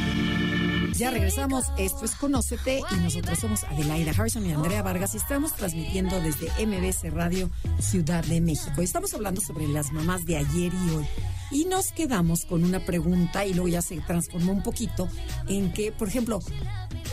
[1.01, 5.55] Ya regresamos, esto es Conócete y nosotros somos Adelaida Harrison y Andrea Vargas y estamos
[5.55, 8.83] transmitiendo desde MBC Radio Ciudad de México.
[8.83, 11.07] Estamos hablando sobre las mamás de ayer y hoy
[11.49, 15.09] y nos quedamos con una pregunta y luego ya se transformó un poquito
[15.47, 16.39] en que, por ejemplo,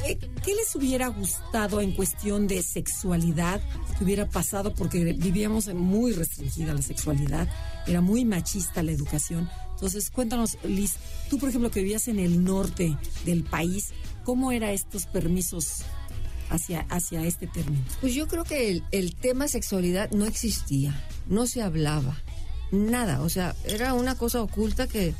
[0.07, 3.63] eh, ¿qué les hubiera gustado en cuestión de sexualidad
[3.97, 4.75] que hubiera pasado?
[4.75, 7.49] Porque vivíamos muy restringida la sexualidad,
[7.87, 9.49] era muy machista la educación.
[9.79, 10.97] Entonces, cuéntanos, Liz,
[11.31, 13.93] tú, por ejemplo, que vivías en el norte del país,
[14.29, 15.85] ¿Cómo eran estos permisos
[16.51, 17.83] hacia, hacia este término?
[18.03, 22.15] Pues yo creo que el, el tema sexualidad no existía, no se hablaba,
[22.71, 25.15] nada, o sea, era una cosa oculta que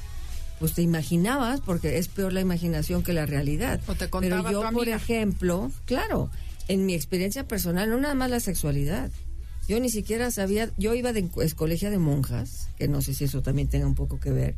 [0.59, 3.81] pues te imaginabas, porque es peor la imaginación que la realidad.
[3.87, 6.29] O te Pero yo, tu por ejemplo, claro,
[6.69, 9.11] en mi experiencia personal, no nada más la sexualidad.
[9.69, 13.25] Yo ni siquiera sabía, yo iba de es colegio de monjas, que no sé si
[13.25, 14.55] eso también tenga un poco que ver,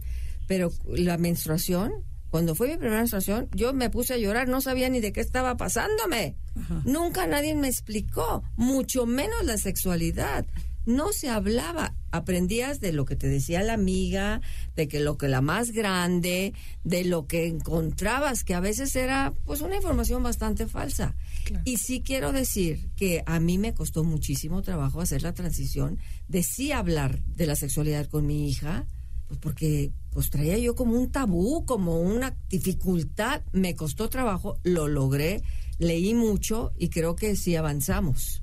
[0.46, 1.92] pero la menstruación,
[2.30, 5.20] cuando fue mi primera menstruación, yo me puse a llorar, no sabía ni de qué
[5.20, 6.36] estaba pasándome.
[6.84, 10.46] Nunca nadie me explicó, mucho menos la sexualidad.
[10.86, 14.40] No se hablaba, aprendías de lo que te decía la amiga,
[14.76, 19.34] de que lo que la más grande, de lo que encontrabas, que a veces era
[19.44, 21.16] pues una información bastante falsa.
[21.64, 25.98] Y sí quiero decir que a mí me costó muchísimo trabajo hacer la transición
[26.29, 28.87] de sí hablar de la sexualidad con mi hija,
[29.26, 34.88] pues porque pues traía yo como un tabú, como una dificultad, me costó trabajo, lo
[34.88, 35.42] logré,
[35.79, 38.42] leí mucho y creo que sí avanzamos.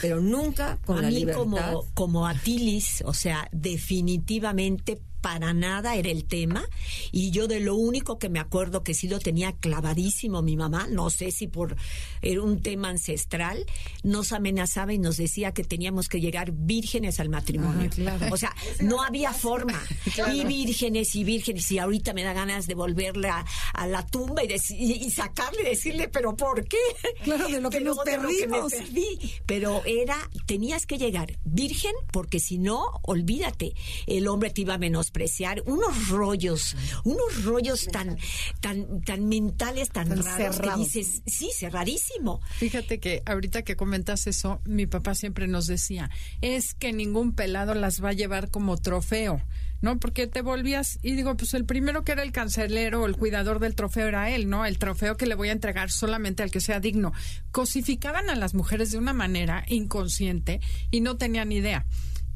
[0.00, 1.40] Pero nunca con a la mí libertad.
[1.40, 6.68] como, como Atilis, o sea, definitivamente para nada era el tema
[7.10, 10.86] y yo de lo único que me acuerdo que sí lo tenía clavadísimo mi mamá,
[10.88, 11.74] no sé si por
[12.22, 13.66] era un tema ancestral,
[14.04, 17.90] nos amenazaba y nos decía que teníamos que llegar vírgenes al matrimonio.
[18.30, 19.82] O sea, no había forma.
[20.32, 24.42] Y vírgenes y vírgenes y ahorita me da ganas de volverle a, a la tumba
[24.44, 26.78] y, y, sacarle y decirle, pero ¿por qué?
[27.22, 28.72] Claro, de lo que nos que me perdimos.
[28.72, 29.32] perdí.
[29.44, 33.74] Pero era, tenías que llegar virgen, porque si no, olvídate,
[34.06, 34.78] el hombre te iba a
[35.16, 35.62] menospreciar.
[35.66, 38.16] Unos rollos, unos rollos tan,
[38.60, 40.92] tan, tan mentales, tan, Tan raros cerrados.
[40.92, 42.40] que dices, sí, cerradísimo.
[42.58, 47.74] Fíjate que ahorita que comentas eso, mi papá siempre nos decía, es que ningún pelado
[47.74, 49.40] las va a llevar como trofeo,
[49.82, 49.98] ¿no?
[49.98, 53.58] Porque te volvías, y digo, pues el primero que era el cancelero o el cuidador
[53.58, 54.64] del trofeo era él, ¿no?
[54.64, 57.12] El trofeo que le voy a entregar solamente al que sea digno.
[57.52, 61.86] Cosificaban a las mujeres de una manera inconsciente y no tenían idea.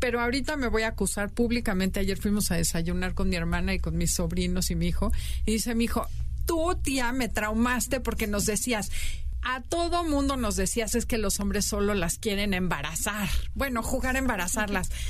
[0.01, 2.01] Pero ahorita me voy a acusar públicamente.
[2.01, 5.13] Ayer fuimos a desayunar con mi hermana y con mis sobrinos y mi hijo.
[5.47, 6.09] Y dice mi hijo,
[6.47, 8.91] tú tía me traumaste porque nos decías,
[9.43, 13.29] a todo mundo nos decías es que los hombres solo las quieren embarazar.
[13.55, 14.91] Bueno, jugar a embarazarlas.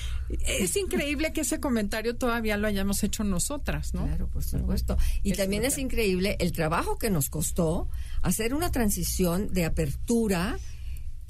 [0.47, 4.07] Es increíble que ese comentario todavía lo hayamos hecho nosotras, ¿no?
[4.07, 4.97] Claro, por supuesto.
[5.25, 7.89] Y también es increíble el trabajo que nos costó
[8.23, 10.57] hacer una transición de apertura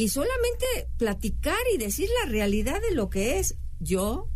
[0.01, 0.65] y solamente
[0.97, 3.57] platicar y decir la realidad de lo que es.
[3.81, 4.31] Yo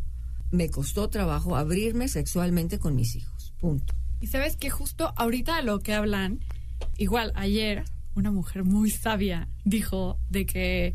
[0.51, 3.55] me costó trabajo abrirme sexualmente con mis hijos.
[3.61, 3.95] Punto.
[4.21, 6.41] Y sabes que justo ahorita lo que hablan,
[6.99, 10.95] igual ayer una mujer muy sabia dijo de que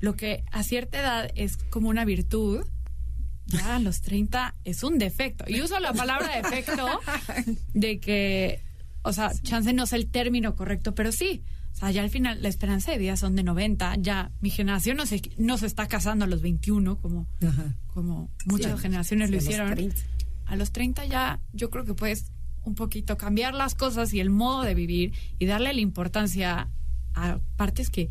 [0.00, 2.66] lo que a cierta edad es como una virtud,
[3.46, 5.44] ya a los 30 es un defecto.
[5.46, 6.88] Y uso la palabra defecto
[7.72, 8.64] de que,
[9.02, 11.44] o sea, chance no es el término correcto, pero sí.
[11.78, 13.94] O sea, ya al final la esperanza de vida son de 90.
[14.00, 17.28] Ya mi generación no se, no se está casando a los 21 como,
[17.86, 19.74] como muchas Sí, generaciones sí, lo a los hicieron.
[19.74, 19.96] 30.
[20.46, 22.32] A los 30 ya yo creo que puedes
[22.64, 26.68] un poquito cambiar las cosas y el modo de vivir y darle la importancia
[27.14, 28.08] a partes que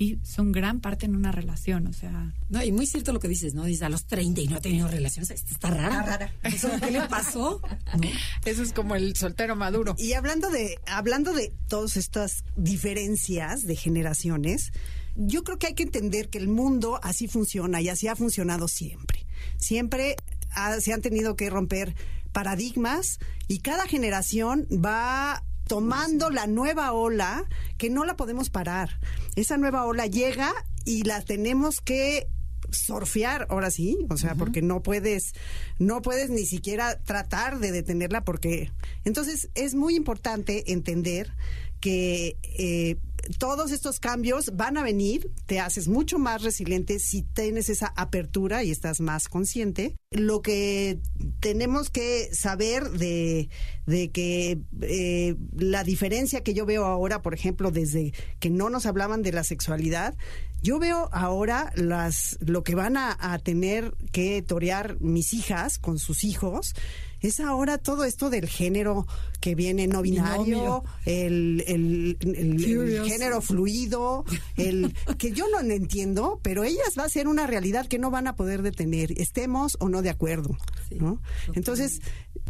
[0.00, 1.86] sí son gran parte en una relación.
[1.86, 3.64] O sea, No, y muy cierto lo que dices, ¿no?
[3.64, 5.30] Dice a los 30 y no ha tenido relaciones.
[5.30, 6.02] Está rara.
[6.02, 6.32] rara.
[6.42, 7.60] ¿Qué le pasó?
[8.00, 8.08] ¿No?
[8.46, 9.94] Eso es como el soltero maduro.
[9.98, 14.72] Y hablando de, hablando de todas estas diferencias de generaciones,
[15.16, 18.68] yo creo que hay que entender que el mundo así funciona y así ha funcionado
[18.68, 19.26] siempre.
[19.58, 20.16] Siempre
[20.52, 21.94] ha- se han tenido que romper
[22.32, 27.44] paradigmas y cada generación va tomando la nueva ola
[27.78, 28.98] que no la podemos parar.
[29.36, 30.52] Esa nueva ola llega
[30.84, 32.26] y la tenemos que
[32.72, 35.32] surfear, ahora sí, o sea, porque no puedes,
[35.78, 38.72] no puedes ni siquiera tratar de detenerla porque
[39.04, 41.36] entonces es muy importante entender
[41.80, 42.96] que eh,
[43.38, 48.64] todos estos cambios van a venir, te haces mucho más resiliente si tienes esa apertura
[48.64, 49.96] y estás más consciente.
[50.10, 50.98] Lo que
[51.40, 53.48] tenemos que saber de,
[53.86, 58.86] de que eh, la diferencia que yo veo ahora, por ejemplo, desde que no nos
[58.86, 60.14] hablaban de la sexualidad,
[60.62, 65.98] yo veo ahora las lo que van a, a tener que torear mis hijas con
[65.98, 66.74] sus hijos
[67.22, 69.06] es ahora todo esto del género
[69.40, 74.24] que viene no binario, el, el- el- el género fluido,
[74.56, 78.26] el que yo no entiendo, pero ellas va a ser una realidad que no van
[78.26, 80.56] a poder detener, estemos o no de acuerdo.
[80.98, 81.20] ¿no?
[81.54, 82.00] Entonces,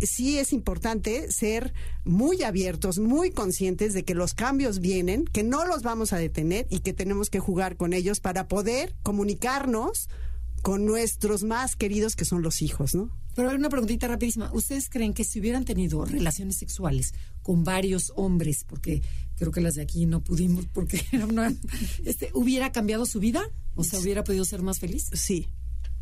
[0.01, 5.67] sí es importante ser muy abiertos, muy conscientes de que los cambios vienen, que no
[5.67, 10.09] los vamos a detener y que tenemos que jugar con ellos para poder comunicarnos
[10.63, 13.11] con nuestros más queridos que son los hijos, ¿no?
[13.35, 14.51] Pero una preguntita rapidísima.
[14.53, 19.03] ¿Ustedes creen que si hubieran tenido relaciones sexuales con varios hombres, porque
[19.37, 21.55] creo que las de aquí no pudimos porque era una-
[22.05, 23.43] este, hubiera cambiado su vida,
[23.75, 25.09] o sea, hubiera podido ser más feliz.
[25.15, 25.49] Sí.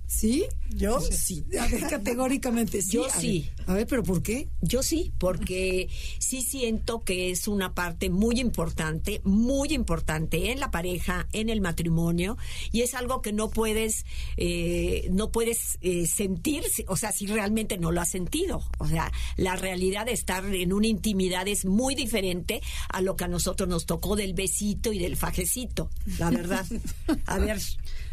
[0.08, 0.46] ¿Sí?
[0.70, 1.44] Yo sí.
[1.60, 2.92] A ver, categóricamente sí.
[2.92, 3.50] Yo A sí.
[3.58, 4.48] ver, a ver, pero ¿por qué?
[4.62, 10.70] Yo sí, porque sí siento que es una parte muy importante, muy importante en la
[10.70, 12.38] pareja, en el matrimonio,
[12.72, 14.06] y es algo que no puedes,
[14.38, 18.62] eh, no puedes eh, sentir, o sea, si realmente no lo has sentido.
[18.78, 23.24] O sea, la realidad de estar en una intimidad es muy diferente a lo que
[23.24, 26.64] a nosotros nos tocó del besito y del fajecito, la verdad.
[27.26, 27.58] A ver,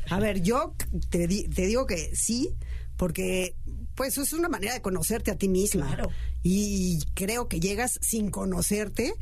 [0.09, 0.75] a ver, yo
[1.09, 2.55] te, di- te digo que sí,
[2.97, 3.55] porque
[3.95, 5.87] pues es una manera de conocerte a ti misma.
[5.87, 6.09] Claro.
[6.43, 9.13] Y creo que llegas sin conocerte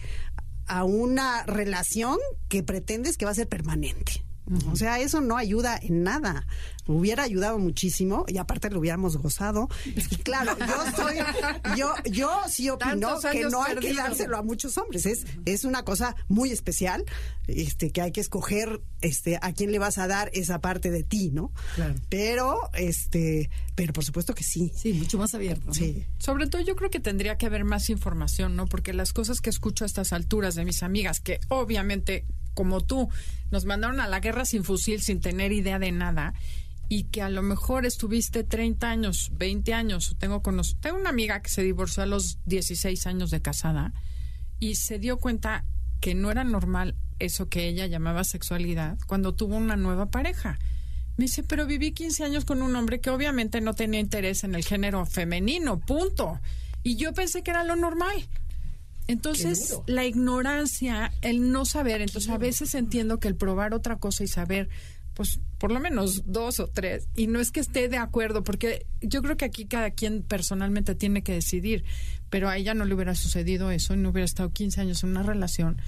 [0.66, 2.18] a una relación
[2.50, 4.24] que pretendes que va a ser permanente.
[4.72, 6.46] O sea, eso no ayuda en nada.
[6.86, 9.70] Hubiera ayudado muchísimo y aparte lo hubiéramos gozado.
[9.86, 11.16] Y claro, yo soy,
[11.78, 15.06] yo, yo sí opino que no hay que dárselo a muchos hombres.
[15.06, 17.06] Es, es una cosa muy especial,
[17.48, 21.04] este, que hay que escoger, este, a quién le vas a dar esa parte de
[21.04, 21.54] ti, ¿no?
[21.76, 21.96] Claro.
[22.10, 24.74] Pero, este, pero por supuesto que sí.
[24.76, 25.74] Sí, mucho más abierto.
[25.74, 26.06] Sí.
[26.18, 28.68] Sobre todo yo creo que tendría que haber más información, ¿no?
[28.68, 33.10] Porque las cosas que escucho a estas alturas de mis amigas, que obviamente, como tú,
[33.52, 36.34] nos mandaron a la guerra sin fusil, sin tener idea de nada,
[36.90, 41.42] y que a lo mejor estuviste 30 años, 20 años, tengo, cono- tengo una amiga
[41.42, 43.94] que se divorció a los 16 años de casada
[44.60, 45.66] y se dio cuenta
[46.02, 50.60] que no era normal eso que ella llamaba sexualidad cuando tuvo una nueva pareja.
[51.16, 54.56] Me dice, pero viví 15 años con un hombre que obviamente no tenía interés en
[54.56, 56.40] el género femenino, punto.
[56.84, 58.14] Y yo pensé que era lo normal.
[59.08, 64.24] Entonces, la ignorancia, el no saber, entonces a veces entiendo que el probar otra cosa
[64.24, 64.70] y saber,
[65.14, 68.86] pues por lo menos dos o tres, y no es que esté de acuerdo, porque
[69.02, 71.84] yo creo que aquí cada quien personalmente tiene que decidir,
[72.30, 75.10] pero a ella no le hubiera sucedido eso y no hubiera estado 15 años en
[75.10, 75.82] una relación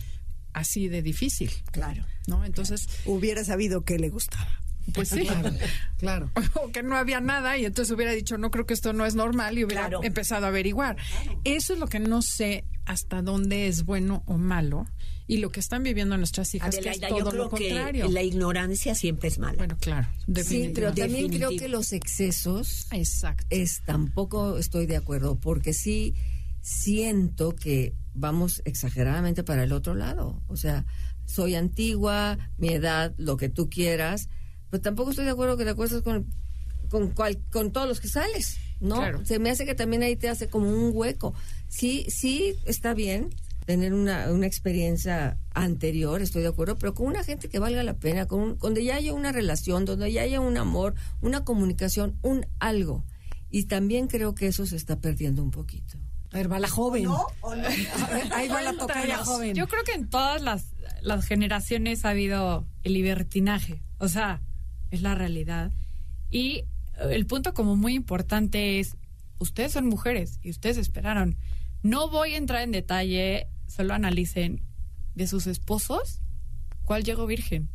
[0.53, 1.51] así de difícil.
[1.71, 2.05] Claro.
[2.27, 2.43] ¿No?
[2.45, 4.49] Entonces, Hubiera sabido que le gustaba.
[4.93, 5.27] Pues sí.
[5.97, 6.31] Claro.
[6.63, 9.15] o que no había nada y entonces hubiera dicho no creo que esto no es
[9.15, 10.03] normal y hubiera Claro.
[10.03, 10.97] empezado a averiguar.
[11.43, 14.85] Eso es lo que no sé hasta dónde es bueno o malo
[15.27, 18.05] y lo que están viviendo nuestras hijas que es Adelaida, yo todo creo lo contrario.
[18.05, 19.57] que la ignorancia siempre es mala.
[19.57, 20.07] Bueno, claro,
[20.43, 21.47] Sí, pero también Definitivo.
[21.47, 23.43] creo que los excesos Exacto.
[23.49, 26.13] es tampoco estoy de acuerdo porque sí
[26.61, 30.41] siento que vamos exageradamente para el otro lado.
[30.47, 30.85] O sea,
[31.25, 34.29] soy antigua, mi edad, lo que tú quieras,
[34.69, 36.25] pero tampoco estoy de acuerdo que te acuestes con
[36.89, 38.97] con cual- con todos los que sales, ¿no?
[38.97, 39.25] Claro.
[39.25, 41.33] Se me hace que también ahí te hace como un hueco.
[41.67, 43.29] Sí, sí está bien
[43.65, 47.95] tener una, una experiencia anterior, estoy de acuerdo, pero con una gente que valga la
[47.95, 52.17] pena, con un- donde ya haya una relación, donde ya haya un amor, una comunicación,
[52.21, 53.03] un algo.
[53.49, 55.97] Y también creo que eso se está perdiendo un poquito.
[56.31, 57.05] A ver, va la joven.
[57.05, 57.25] ¿No?
[57.41, 57.63] ¿O no?
[57.65, 59.55] A ver, ahí va la tocaya joven.
[59.55, 60.65] Yo creo que en todas las,
[61.01, 63.81] las generaciones ha habido el libertinaje.
[63.97, 64.41] O sea,
[64.95, 65.71] es la realidad.
[66.29, 66.65] Y eh,
[67.11, 68.95] el punto como muy importante es,
[69.39, 71.37] ustedes son mujeres y ustedes esperaron.
[71.83, 74.61] No voy a entrar en detalle, solo analicen
[75.13, 76.21] de sus esposos
[76.83, 77.69] cuál llegó virgen.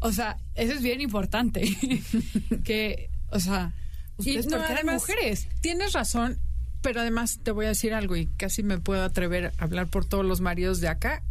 [0.00, 1.62] O sea, eso es bien importante.
[2.64, 3.74] que, o sea,
[4.16, 5.48] ustedes no, porque eran además, mujeres.
[5.60, 6.38] Tienes razón,
[6.80, 10.04] pero además te voy a decir algo y casi me puedo atrever a hablar por
[10.06, 11.22] todos los maridos de acá.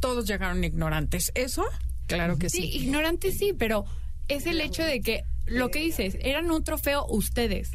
[0.00, 1.30] Todos llegaron ignorantes.
[1.34, 1.64] ¿Eso?
[2.06, 2.78] Claro que Sí, sí.
[2.84, 3.84] ignorante sí, pero
[4.28, 7.72] es el hecho de que lo que dices, eran un trofeo ustedes.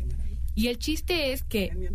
[0.54, 1.92] Y el chiste es que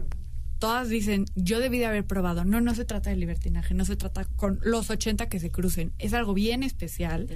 [0.59, 2.45] todas dicen, yo debí de haber probado.
[2.45, 5.93] No, no se trata de libertinaje, no se trata con los 80 que se crucen.
[5.99, 7.29] Es algo bien especial.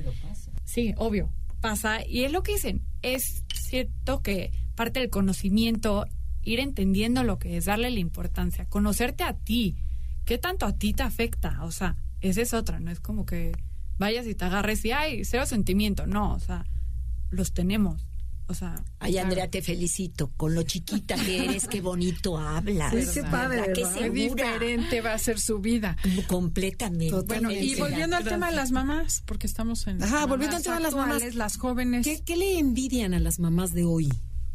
[0.65, 1.31] Sí, obvio,
[1.61, 2.07] pasa.
[2.07, 2.83] Y es lo que dicen.
[3.03, 6.07] Es cierto que parte del conocimiento,
[6.43, 9.77] ir entendiendo lo que es, darle la importancia, conocerte a ti.
[10.25, 11.63] ¿Qué tanto a ti te afecta?
[11.65, 13.53] O sea, esa es otra, no es como que
[13.99, 16.07] vayas y te agarres y hay cero sentimiento.
[16.07, 16.65] No, o sea,
[17.31, 18.07] los tenemos.
[18.47, 20.33] O sea, Ay, Andrea, te felicito.
[20.37, 22.93] Con lo chiquita que eres, qué bonito hablas.
[22.93, 23.73] Sí, qué padre.
[23.73, 25.97] Qué diferente va a ser su vida.
[26.27, 27.15] Completamente.
[27.23, 30.03] Bueno, y volviendo al tema de las mamás, porque estamos en.
[30.03, 31.35] Ajá, volviendo al tema de las mamás.
[31.37, 32.05] Las jóvenes.
[32.05, 34.09] ¿Qué, qué le envidian a las mamás de hoy?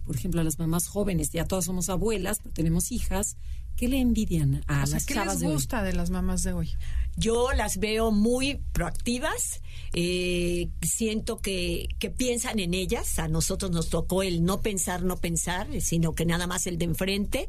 [0.06, 3.38] Por ejemplo, a las mamás jóvenes, ya todas somos abuelas, pero tenemos hijas.
[3.78, 5.54] ¿Qué le envidian a O sea, las ¿Qué chavas les de hoy?
[5.54, 6.70] gusta de las mamás de hoy?
[7.18, 9.62] Yo las veo muy proactivas,
[9.94, 15.18] eh, siento que, que piensan en ellas, a nosotros nos tocó el no pensar, no
[15.18, 17.48] pensar, sino que nada más el de enfrente,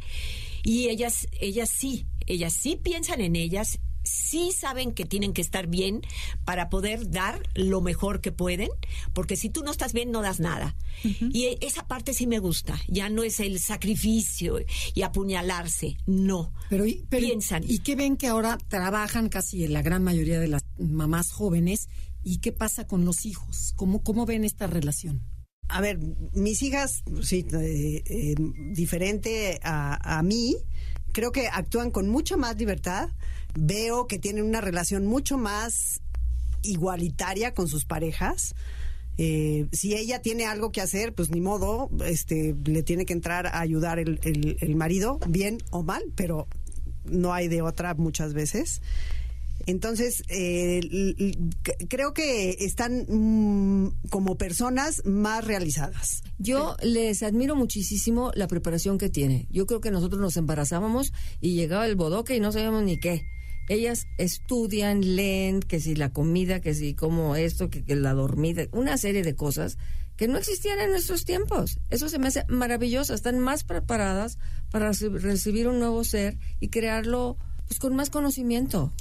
[0.62, 5.66] y ellas, ellas sí, ellas sí piensan en ellas, sí saben que tienen que estar
[5.66, 6.02] bien
[6.44, 8.70] para poder dar lo mejor que pueden,
[9.12, 10.76] porque si tú no estás bien no das nada.
[11.04, 14.58] Y esa parte sí me gusta, ya no es el sacrificio
[14.94, 16.52] y apuñalarse, no.
[16.70, 17.64] Pero, y- pero- Piensan.
[17.66, 21.88] ¿Y qué ven que ahora trabajan casi la gran mayoría de las mamás jóvenes?
[22.22, 23.72] ¿Y qué pasa con los hijos?
[23.76, 25.22] ¿Cómo, cómo ven esta relación?
[25.68, 25.98] A ver,
[26.32, 28.34] mis hijas, sí, eh, eh,
[28.72, 30.54] diferente a, a mí,
[31.16, 33.08] creo que actúan con mucha más libertad.
[33.58, 36.02] Veo que tienen una relación mucho más
[36.62, 38.54] igualitaria con sus parejas.
[39.16, 43.46] Eh, si ella tiene algo que hacer, pues ni modo, este, le tiene que entrar
[43.46, 46.48] a ayudar el, el- el marido, bien o mal, pero
[47.06, 48.82] no hay de otra muchas veces.
[49.66, 50.80] Entonces, eh,
[51.88, 56.22] creo que están mm, como personas más realizadas.
[56.38, 59.46] Yo les admiro muchísimo la preparación que tiene.
[59.50, 63.22] Yo creo que nosotros nos embarazábamos y llegaba el bodoque y no sabíamos ni qué.
[63.68, 68.62] Ellas estudian, leen, que si la comida, que si como esto, que, que la dormida,
[68.70, 69.76] una serie de cosas
[70.16, 71.80] que no existían en nuestros tiempos.
[71.90, 73.12] Eso se me hace maravilloso.
[73.12, 74.38] Están más preparadas
[74.70, 77.36] para reci- recibir un nuevo ser y crearlo
[77.66, 78.92] pues, con más conocimiento.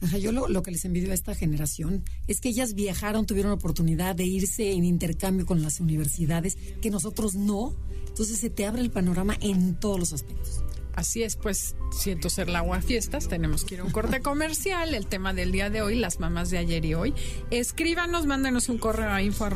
[0.00, 3.50] Ajá, yo lo, lo que les envidio a esta generación es que ellas viajaron, tuvieron
[3.50, 7.74] la oportunidad de irse en intercambio con las universidades, que nosotros no.
[8.08, 10.62] Entonces se te abre el panorama en todos los aspectos.
[10.96, 13.28] Así es, pues siento ser la agua fiestas.
[13.28, 14.94] Tenemos que ir a un corte comercial.
[14.94, 17.14] El tema del día de hoy, las mamás de ayer y hoy.
[17.50, 19.48] Escríbanos, mándenos un correo a info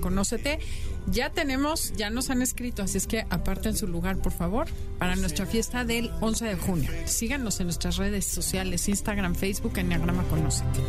[0.00, 0.58] conócete.
[1.06, 4.68] Ya tenemos, ya nos han escrito, así es que aparten su lugar, por favor,
[4.98, 6.90] para nuestra fiesta del 11 de junio.
[7.06, 10.80] Síganos en nuestras redes sociales, Instagram, Facebook, Enneagrama Conócete.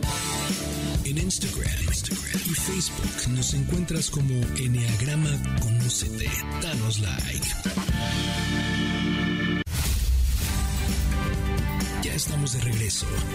[1.06, 5.32] En Instagram, Instagram y Facebook nos encuentras como Enneagrama
[5.62, 6.30] Conócete.
[6.62, 7.48] Danos like.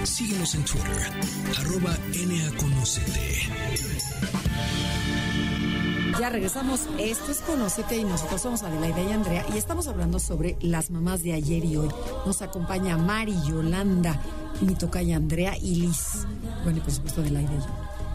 [0.04, 1.10] Síguenos en Twitter,
[1.58, 3.48] arroba NAConócete.
[6.20, 6.82] Ya regresamos.
[6.98, 11.22] Esto es Conócete y nosotros somos Adelaida y Andrea y estamos hablando sobre las mamás
[11.22, 11.88] de ayer y hoy.
[12.26, 14.20] Nos acompaña Mari, Yolanda,
[14.60, 16.26] mi tocaya Andrea y Liz.
[16.62, 17.66] Bueno, y por supuesto Adelaida y yo.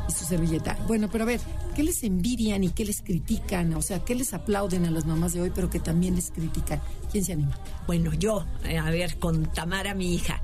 [0.09, 0.77] Y su servilleta.
[0.87, 1.39] Bueno, pero a ver,
[1.75, 3.73] ¿qué les envidian y qué les critican?
[3.73, 6.79] O sea, ¿qué les aplauden a las mamás de hoy, pero que también les critican?
[7.11, 7.57] ¿Quién se anima?
[7.87, 10.39] Bueno, yo, eh, a ver, con Tamara, mi hija.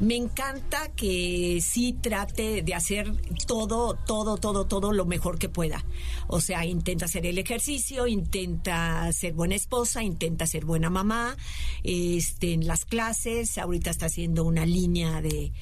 [0.00, 3.12] Me encanta que sí trate de hacer
[3.46, 5.84] todo, todo, todo, todo lo mejor que pueda.
[6.26, 11.36] O sea, intenta hacer el ejercicio, intenta ser buena esposa, intenta ser buena mamá,
[11.84, 15.52] este, en las clases, ahorita está haciendo una línea de,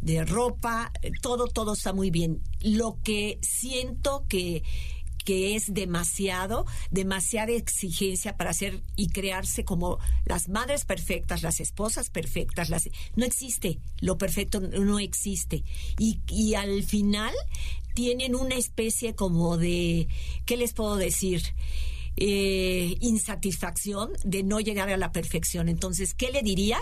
[0.00, 2.40] de ropa, todo, todo está muy bien.
[2.60, 4.62] Lo que siento que
[5.28, 12.08] que es demasiado, demasiada exigencia para hacer y crearse como las madres perfectas, las esposas
[12.08, 15.64] perfectas, las no existe, lo perfecto no existe.
[15.98, 17.34] Y, y al final
[17.92, 20.08] tienen una especie como de,
[20.46, 21.42] ¿qué les puedo decir?
[22.20, 25.68] Eh, insatisfacción de no llegar a la perfección.
[25.68, 26.78] Entonces, ¿qué le diría?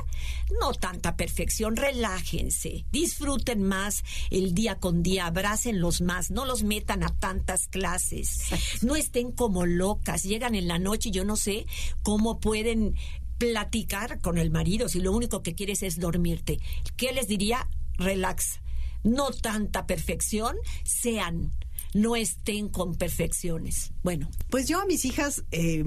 [0.60, 7.02] No tanta perfección, relájense, disfruten más el día con día, abrácenlos más, no los metan
[7.02, 8.38] a tantas clases,
[8.82, 11.66] no estén como locas, llegan en la noche y yo no sé
[12.02, 12.94] cómo pueden
[13.36, 16.60] platicar con el marido si lo único que quieres es dormirte.
[16.96, 17.68] ¿Qué les diría?
[17.98, 18.60] Relax.
[19.02, 21.52] No tanta perfección, sean
[21.96, 23.92] no estén con perfecciones.
[24.02, 25.84] Bueno, Pues yo a mis hijas eh,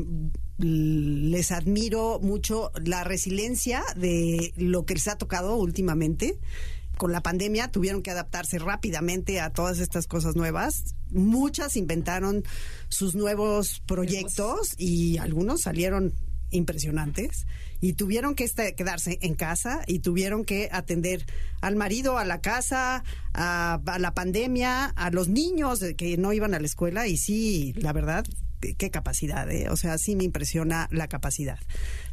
[0.57, 6.39] les admiro mucho la resiliencia de lo que les ha tocado últimamente.
[6.97, 10.95] Con la pandemia tuvieron que adaptarse rápidamente a todas estas cosas nuevas.
[11.11, 12.43] Muchas inventaron
[12.89, 16.13] sus nuevos proyectos y algunos salieron
[16.51, 17.47] impresionantes
[17.81, 21.25] y tuvieron que este- quedarse en casa y tuvieron que atender
[21.61, 26.59] al marido, a la casa, a, la pandemia, a los niños que no iban a
[26.59, 28.25] la escuela y sí, la verdad,
[28.59, 29.69] qué capacidad, ¿eh?
[29.69, 31.59] o sea, sí me impresiona la capacidad.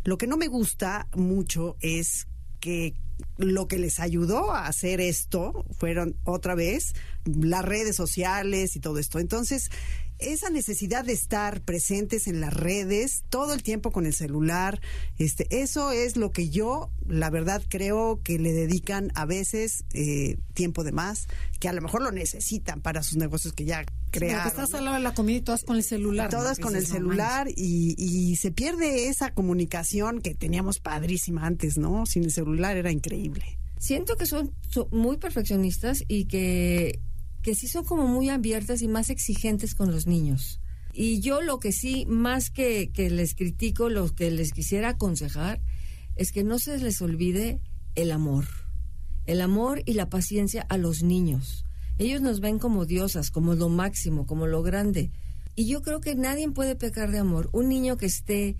[0.04, 2.28] Lo que no me gusta mucho es
[2.60, 2.94] que
[3.38, 8.98] lo que les ayudó a hacer esto fueron otra vez las redes sociales y todo
[8.98, 9.18] esto.
[9.18, 9.70] Entonces,
[10.18, 14.80] esa necesidad de estar presentes en las redes todo el tiempo con el celular,
[15.18, 20.38] este, eso es lo que yo, la verdad, creo que le dedican a veces eh,
[20.54, 21.28] tiempo de más,
[21.60, 24.42] que a lo mejor lo necesitan para sus negocios que ya Pero crearon.
[24.42, 24.78] que estás ¿no?
[24.78, 26.30] al lado de la comida y todas con el celular.
[26.30, 32.06] Todas con el celular y, y se pierde esa comunicación que teníamos padrísima antes, ¿no?
[32.06, 33.58] Sin el celular era increíble.
[33.78, 37.00] Siento que son, son muy perfeccionistas y que,
[37.46, 40.60] que sí son como muy abiertas y más exigentes con los niños.
[40.92, 45.62] Y yo lo que sí, más que, que les critico, lo que les quisiera aconsejar,
[46.16, 47.60] es que no se les olvide
[47.94, 48.46] el amor.
[49.26, 51.64] el amor y la paciencia a los niños.
[51.98, 55.12] Ellos nos ven como diosas, como lo máximo, como lo grande.
[55.54, 57.48] Y yo creo que nadie puede pecar de amor.
[57.52, 58.56] Un niño que esté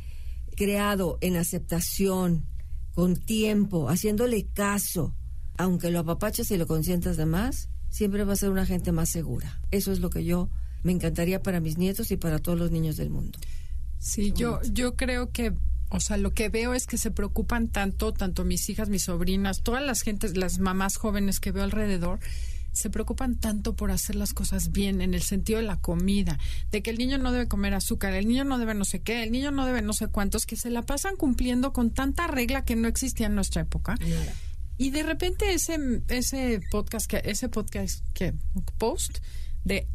[0.55, 2.47] creado en aceptación,
[2.95, 5.13] con tiempo, haciéndole caso,
[5.59, 9.09] aunque lo apapachas y lo consientas de más, siempre va a ser una gente más
[9.09, 9.61] segura.
[9.71, 10.49] Eso es lo que yo
[10.83, 13.39] me encantaría para mis nietos y para todos los niños del mundo.
[13.99, 15.53] Sí, yo, yo creo que
[15.89, 19.63] o sea, lo que veo es que se preocupan tanto, tanto mis hijas, mis sobrinas,
[19.63, 22.19] todas las gentes, las mamás jóvenes que veo alrededor,
[22.73, 26.39] se preocupan tanto por hacer las cosas bien en el sentido de la comida,
[26.71, 29.23] de que el niño no debe comer azúcar, el niño no debe no sé qué,
[29.23, 32.65] el niño no debe no sé cuántos, que se la pasan cumpliendo con tanta regla
[32.65, 33.97] que no existía en nuestra época.
[34.79, 38.35] Y de repente ese ese podcast que ese podcast que
[38.79, 39.19] post
[39.67, 39.89] de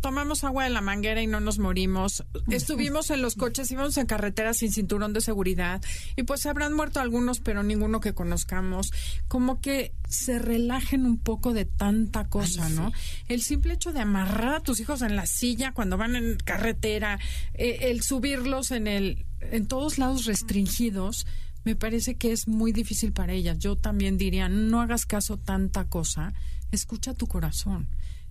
[0.00, 2.24] tomamos agua de la manguera y no nos morimos.
[2.48, 5.82] Estuvimos en los coches, íbamos en carretera sin cinturón de seguridad
[6.16, 8.90] y pues se habrán muerto algunos, pero ninguno que conozcamos.
[9.28, 12.90] Como que se relajen un poco de tanta cosa, ¿no?
[13.28, 17.18] El simple hecho de amarrar a tus hijos en la silla cuando van en carretera,
[17.52, 21.26] eh, el subirlos en el en todos lados restringidos
[21.68, 23.58] me parece que es muy difícil para ellas.
[23.58, 26.32] Yo también diría, no hagas caso tanta cosa,
[26.72, 27.88] escucha tu corazón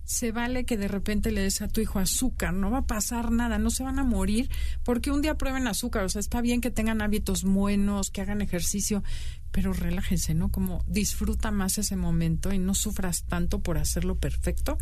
[0.08, 3.30] se vale que de repente le des a tu hijo azúcar, no va a pasar
[3.30, 4.48] nada, no se van a morir
[4.82, 8.40] porque un día prueben azúcar, o sea, está bien que tengan hábitos buenos, que hagan
[8.40, 9.04] ejercicio,
[9.52, 10.50] pero relájense, ¿no?
[10.50, 14.78] Como disfruta más ese momento y no sufras tanto por hacerlo perfecto.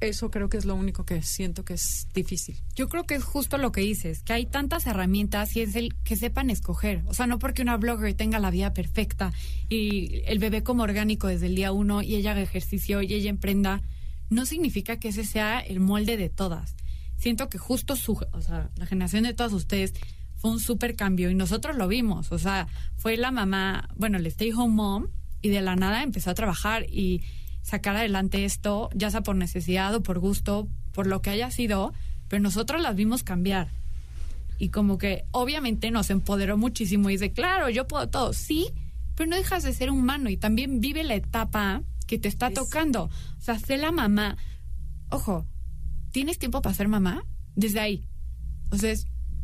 [0.00, 2.56] Eso creo que es lo único que siento que es difícil.
[2.76, 5.94] Yo creo que es justo lo que dices, que hay tantas herramientas y es el
[6.04, 7.02] que sepan escoger.
[7.06, 9.32] O sea, no porque una blogger tenga la vida perfecta
[9.68, 13.28] y el bebé como orgánico desde el día uno y ella haga ejercicio y ella
[13.28, 13.82] emprenda,
[14.30, 16.76] no significa que ese sea el molde de todas.
[17.16, 19.94] Siento que justo su, o sea, la generación de todas ustedes
[20.36, 22.30] fue un súper cambio y nosotros lo vimos.
[22.30, 25.06] O sea, fue la mamá, bueno, el stay home mom
[25.42, 27.22] y de la nada empezó a trabajar y
[27.62, 31.92] sacar adelante esto, ya sea por necesidad o por gusto, por lo que haya sido,
[32.28, 33.68] pero nosotros las vimos cambiar.
[34.58, 38.68] Y como que obviamente nos empoderó muchísimo y dice, claro, yo puedo todo, sí,
[39.14, 43.04] pero no dejas de ser humano y también vive la etapa que te está tocando.
[43.04, 44.36] O sea, sé la mamá.
[45.10, 45.46] Ojo,
[46.10, 47.24] ¿tienes tiempo para ser mamá?
[47.54, 48.04] Desde ahí.
[48.70, 48.94] O sea,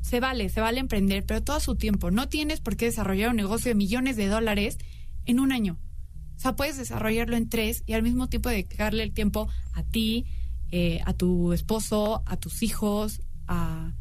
[0.01, 2.11] se vale, se vale emprender, pero todo su tiempo.
[2.11, 4.79] No tienes por qué desarrollar un negocio de millones de dólares
[5.27, 5.79] en un año.
[6.37, 10.27] O sea, puedes desarrollarlo en tres y al mismo tiempo dedicarle el tiempo a ti,
[10.71, 13.93] eh, a tu esposo, a tus hijos, a,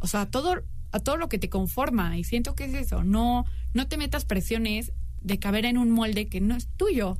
[0.00, 0.62] o sea, a todo,
[0.92, 2.18] a todo lo que te conforma.
[2.18, 3.04] Y siento que es eso.
[3.04, 7.18] No, no te metas presiones de caber en un molde que no es tuyo.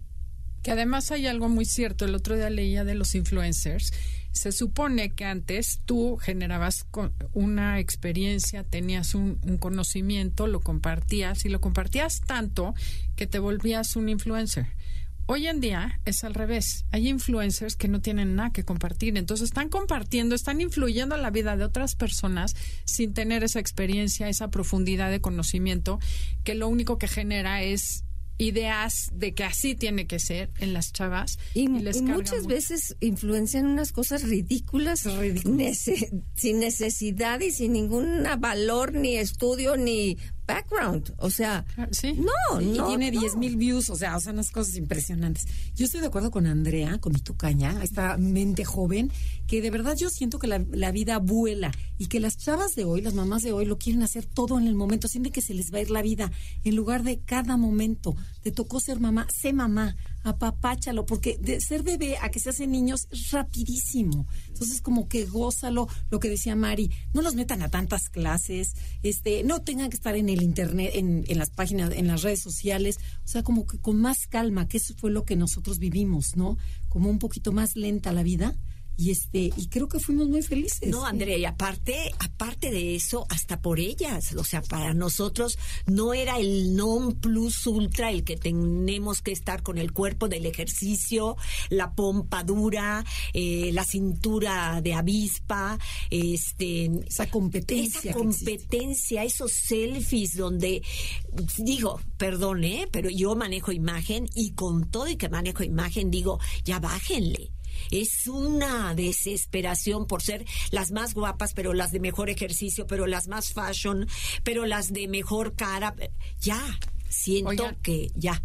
[0.63, 3.93] Que además hay algo muy cierto, el otro día leía de los influencers,
[4.37, 6.87] se supone que antes tú generabas
[7.33, 12.75] una experiencia, tenías un, conocimiento, lo compartías y lo compartías tanto
[13.17, 14.67] que te volvías un influencer.
[15.29, 16.85] Hoy en día es al revés.
[16.93, 19.19] Hay influencers que no tienen nada que compartir.
[19.19, 24.29] Entonces están compartiendo, están influyendo en la vida de otras personas sin tener esa experiencia,
[24.29, 25.99] esa profundidad de conocimiento,
[26.45, 28.05] que lo único que genera es
[28.39, 33.93] ideas de que así tiene que ser en las chavas y, muchas veces influencian unas
[33.93, 35.09] cosas ridículas
[36.35, 42.15] sin necesidad y sin ningún valor ni estudio ni background, o sea, ah, ¿Sí?
[42.15, 45.47] no, y tiene 10 mil views, o sea, son unas cosas impresionantes.
[45.75, 49.11] Yo estoy de acuerdo con Andrea, con mi tucaña, esta mente joven,
[49.47, 52.85] que de verdad yo siento que la, la, vida vuela y que las chavas de
[52.85, 55.55] hoy, las mamás de hoy, lo quieren hacer todo en el momento, sienten que se
[55.55, 56.31] les va a ir la vida
[56.65, 58.17] en lugar de cada momento.
[58.43, 59.97] Te tocó ser mamá, sé mamá,
[60.27, 64.27] apapáchalo, porque de ser bebé a que se hacen niños es rapidísimo.
[64.49, 69.45] Entonces, como que gózalo, lo que decía Mari, no los metan a tantas clases, este,
[69.45, 72.99] no tengan que estar en el internet, en, en las páginas, en las redes sociales,
[73.25, 76.59] o sea, como que con más calma, que eso fue lo que nosotros vivimos, ¿no?
[76.89, 78.57] Como un poquito más lenta la vida
[78.97, 80.89] y este y creo que fuimos muy felices.
[80.89, 86.15] No, Andrea, y aparte, aparte de eso, hasta por ellas, o sea, para nosotros no
[86.15, 91.37] era el non plus ultra el que tenemos que estar con el cuerpo del ejercicio,
[91.69, 95.79] la pompadura, eh, la cintura de avispa,
[96.11, 100.83] este esa competencia, esa competencia, esos selfies donde
[101.59, 102.89] digo, perdón, ¿eh?
[102.91, 107.56] pero yo manejo imagen y con todo y que manejo imagen digo, ya bájenle
[107.91, 113.29] es una desesperación por ser las más guapas, pero las de mejor ejercicio, pero las
[113.29, 114.07] más fashion,
[114.45, 115.95] pero las de mejor cara.
[116.41, 116.61] Ya,
[117.09, 118.43] siento que ya.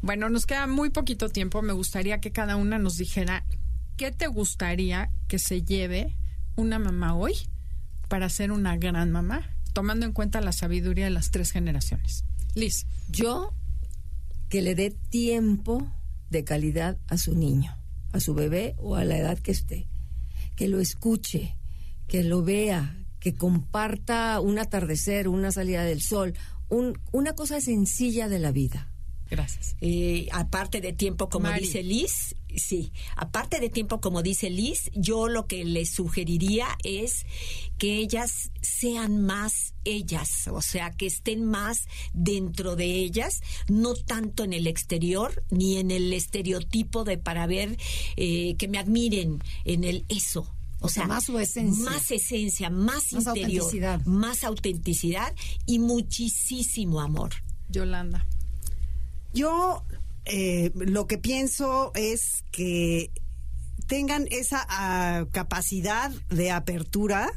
[0.00, 1.62] Bueno, nos queda muy poquito tiempo.
[1.62, 3.44] Me gustaría que cada una nos dijera
[3.96, 6.16] qué te gustaría que se lleve
[6.56, 7.34] una mamá hoy
[8.08, 12.24] para ser una gran mamá, tomando en cuenta la sabiduría de las tres generaciones.
[12.54, 12.86] Liz.
[13.08, 13.52] Yo
[14.48, 15.86] que le dé tiempo
[16.30, 17.76] de calidad a su niño,
[18.12, 19.88] a su bebé o a la edad que esté.
[20.56, 21.56] Que lo escuche,
[22.06, 26.34] que lo vea, que comparta un atardecer, una salida del sol,
[26.68, 28.90] una cosa sencilla de la vida.
[29.30, 29.76] Gracias.
[29.80, 35.28] Eh, aparte de tiempo, como dice Liz, sí, aparte de tiempo, como dice Liz, yo
[35.28, 37.26] lo que les sugeriría es
[37.78, 44.44] que ellas sean más ellas, o sea, que estén más dentro de ellas, no tanto
[44.44, 47.76] en el exterior ni en el estereotipo de para ver
[48.16, 50.52] eh, que me admiren en el eso.
[50.80, 51.90] O, sea, más su esencia.
[51.90, 55.34] Más esencia, más, interior, más autenticidad
[55.66, 57.30] y muchísimo amor.
[57.68, 58.24] Yolanda.
[59.34, 59.82] Yo
[60.28, 63.10] eh, lo que pienso es que
[63.86, 67.30] tengan esa ah, capacidad de apertura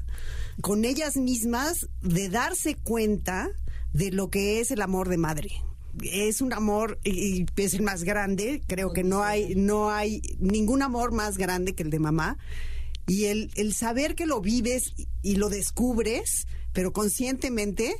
[0.59, 3.49] con ellas mismas de darse cuenta
[3.93, 5.49] de lo que es el amor de madre.
[6.03, 10.81] Es un amor y, es el más grande, creo que no hay no hay ningún
[10.81, 12.37] amor más grande que el de mamá.
[13.07, 17.95] Y el, el saber que lo vives y lo descubres, pero conscientemente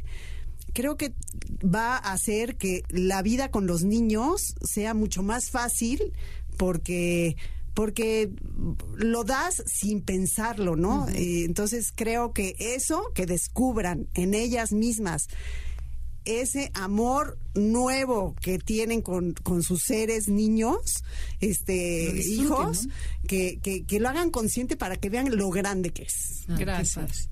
[0.74, 1.14] creo que
[1.64, 6.14] va a hacer que la vida con los niños sea mucho más fácil
[6.58, 7.36] porque
[7.74, 8.30] porque
[8.96, 11.08] lo das sin pensarlo, ¿no?
[11.10, 15.30] Eh, entonces creo que eso, que descubran en ellas mismas
[16.26, 21.04] ese amor nuevo que tienen con, con sus seres niños,
[21.40, 22.88] este hijos,
[23.28, 26.44] que, que, lo hagan consciente para que vean lo grande que es.
[26.48, 27.30] Ah, Gracias.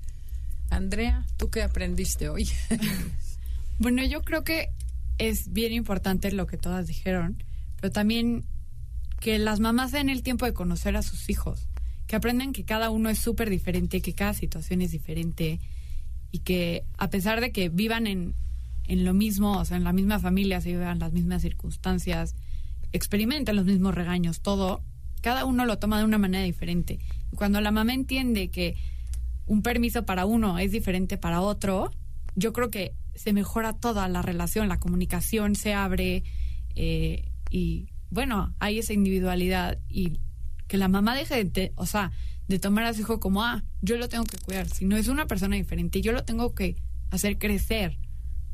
[0.70, 2.48] Andrea, ¿tú qué aprendiste hoy?
[3.80, 4.74] Bueno, yo creo que
[5.16, 7.42] es bien importante lo que todas dijeron,
[7.80, 8.44] pero también
[9.20, 11.66] que las mamás den el tiempo de conocer a sus hijos,
[12.06, 15.60] que aprendan que cada uno es súper diferente, que cada situación es diferente
[16.30, 18.34] y que a pesar de que vivan en,
[18.84, 22.36] en lo mismo, o sea, en la misma familia, se vivan las mismas circunstancias,
[22.92, 24.82] experimenten los mismos regaños, todo,
[25.22, 26.98] cada uno lo toma de una manera diferente.
[27.32, 28.76] Y cuando la mamá entiende que
[29.46, 31.90] un permiso para uno es diferente para otro,
[32.34, 36.24] yo creo que se mejora toda la relación, la comunicación se abre
[36.74, 40.20] eh, y bueno, hay esa individualidad y
[40.66, 42.12] que la mamá deje de, o sea,
[42.48, 45.08] de tomar a su hijo como, ah, yo lo tengo que cuidar, si no es
[45.08, 46.76] una persona diferente, yo lo tengo que
[47.10, 47.98] hacer crecer,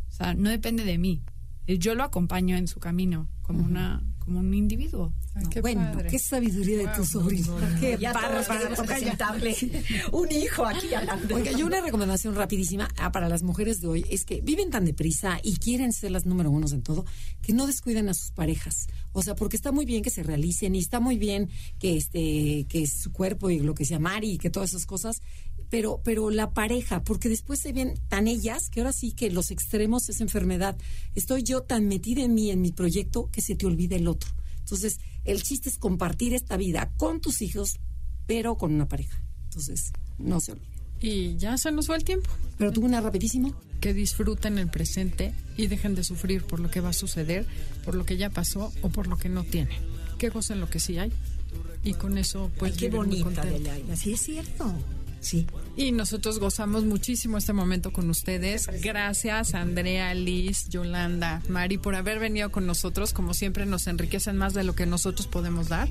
[0.09, 1.22] o sea, no depende de mí,
[1.66, 5.12] yo lo acompaño en su camino como una como un individuo.
[5.50, 7.56] qué bueno, qué sabiduría de tu sobrino.
[7.80, 9.56] Qué para presentarle
[10.12, 11.36] un hijo aquí hablando.
[11.36, 14.84] Oiga, yo una recomendación rapidísima ah, para las mujeres de hoy es que viven tan
[14.84, 17.06] deprisa y quieren ser las número unos en todo,
[17.40, 18.88] que no descuiden a sus parejas.
[19.12, 21.48] O sea, porque está muy bien que se realicen y está muy bien
[21.78, 25.22] que este que su cuerpo y lo que sea Mari y que todas esas cosas,
[25.70, 29.50] pero, pero la pareja, porque después se ven tan ellas que ahora sí que los
[29.50, 30.76] extremos es enfermedad.
[31.14, 34.30] Estoy yo tan metida en mí, en mi proyecto, que se te olvida el otro.
[34.60, 37.78] Entonces, el chiste es compartir esta vida con tus hijos,
[38.26, 39.22] pero con una pareja.
[39.44, 40.76] Entonces, no se olviden.
[41.00, 42.30] Y ya se nos va el tiempo.
[42.58, 43.54] Pero tuvo una rapidísimo.
[43.80, 47.46] Que disfruten el presente y dejen de sufrir por lo que va a suceder,
[47.84, 49.78] por lo que ya pasó o por lo que no tienen.
[50.18, 51.12] Que gocen lo que sí hay.
[51.84, 52.76] Y con eso, pues.
[52.76, 53.44] qué bonita,
[53.92, 54.74] Así es cierto.
[55.26, 55.44] Sí.
[55.76, 58.68] Y nosotros gozamos muchísimo este momento con ustedes.
[58.80, 63.12] Gracias, Andrea, Liz, Yolanda, Mari, por haber venido con nosotros.
[63.12, 65.88] Como siempre, nos enriquecen más de lo que nosotros podemos dar.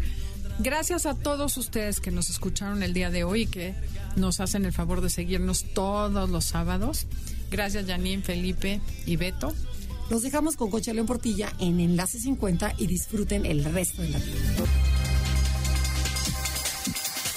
[0.59, 3.75] Gracias a todos ustedes que nos escucharon el día de hoy y que
[4.15, 7.05] nos hacen el favor de seguirnos todos los sábados.
[7.51, 9.53] Gracias, Janine, Felipe y Beto.
[10.09, 14.19] Los dejamos con Cocha León Portilla en Enlace 50 y disfruten el resto de la
[14.19, 14.65] vida.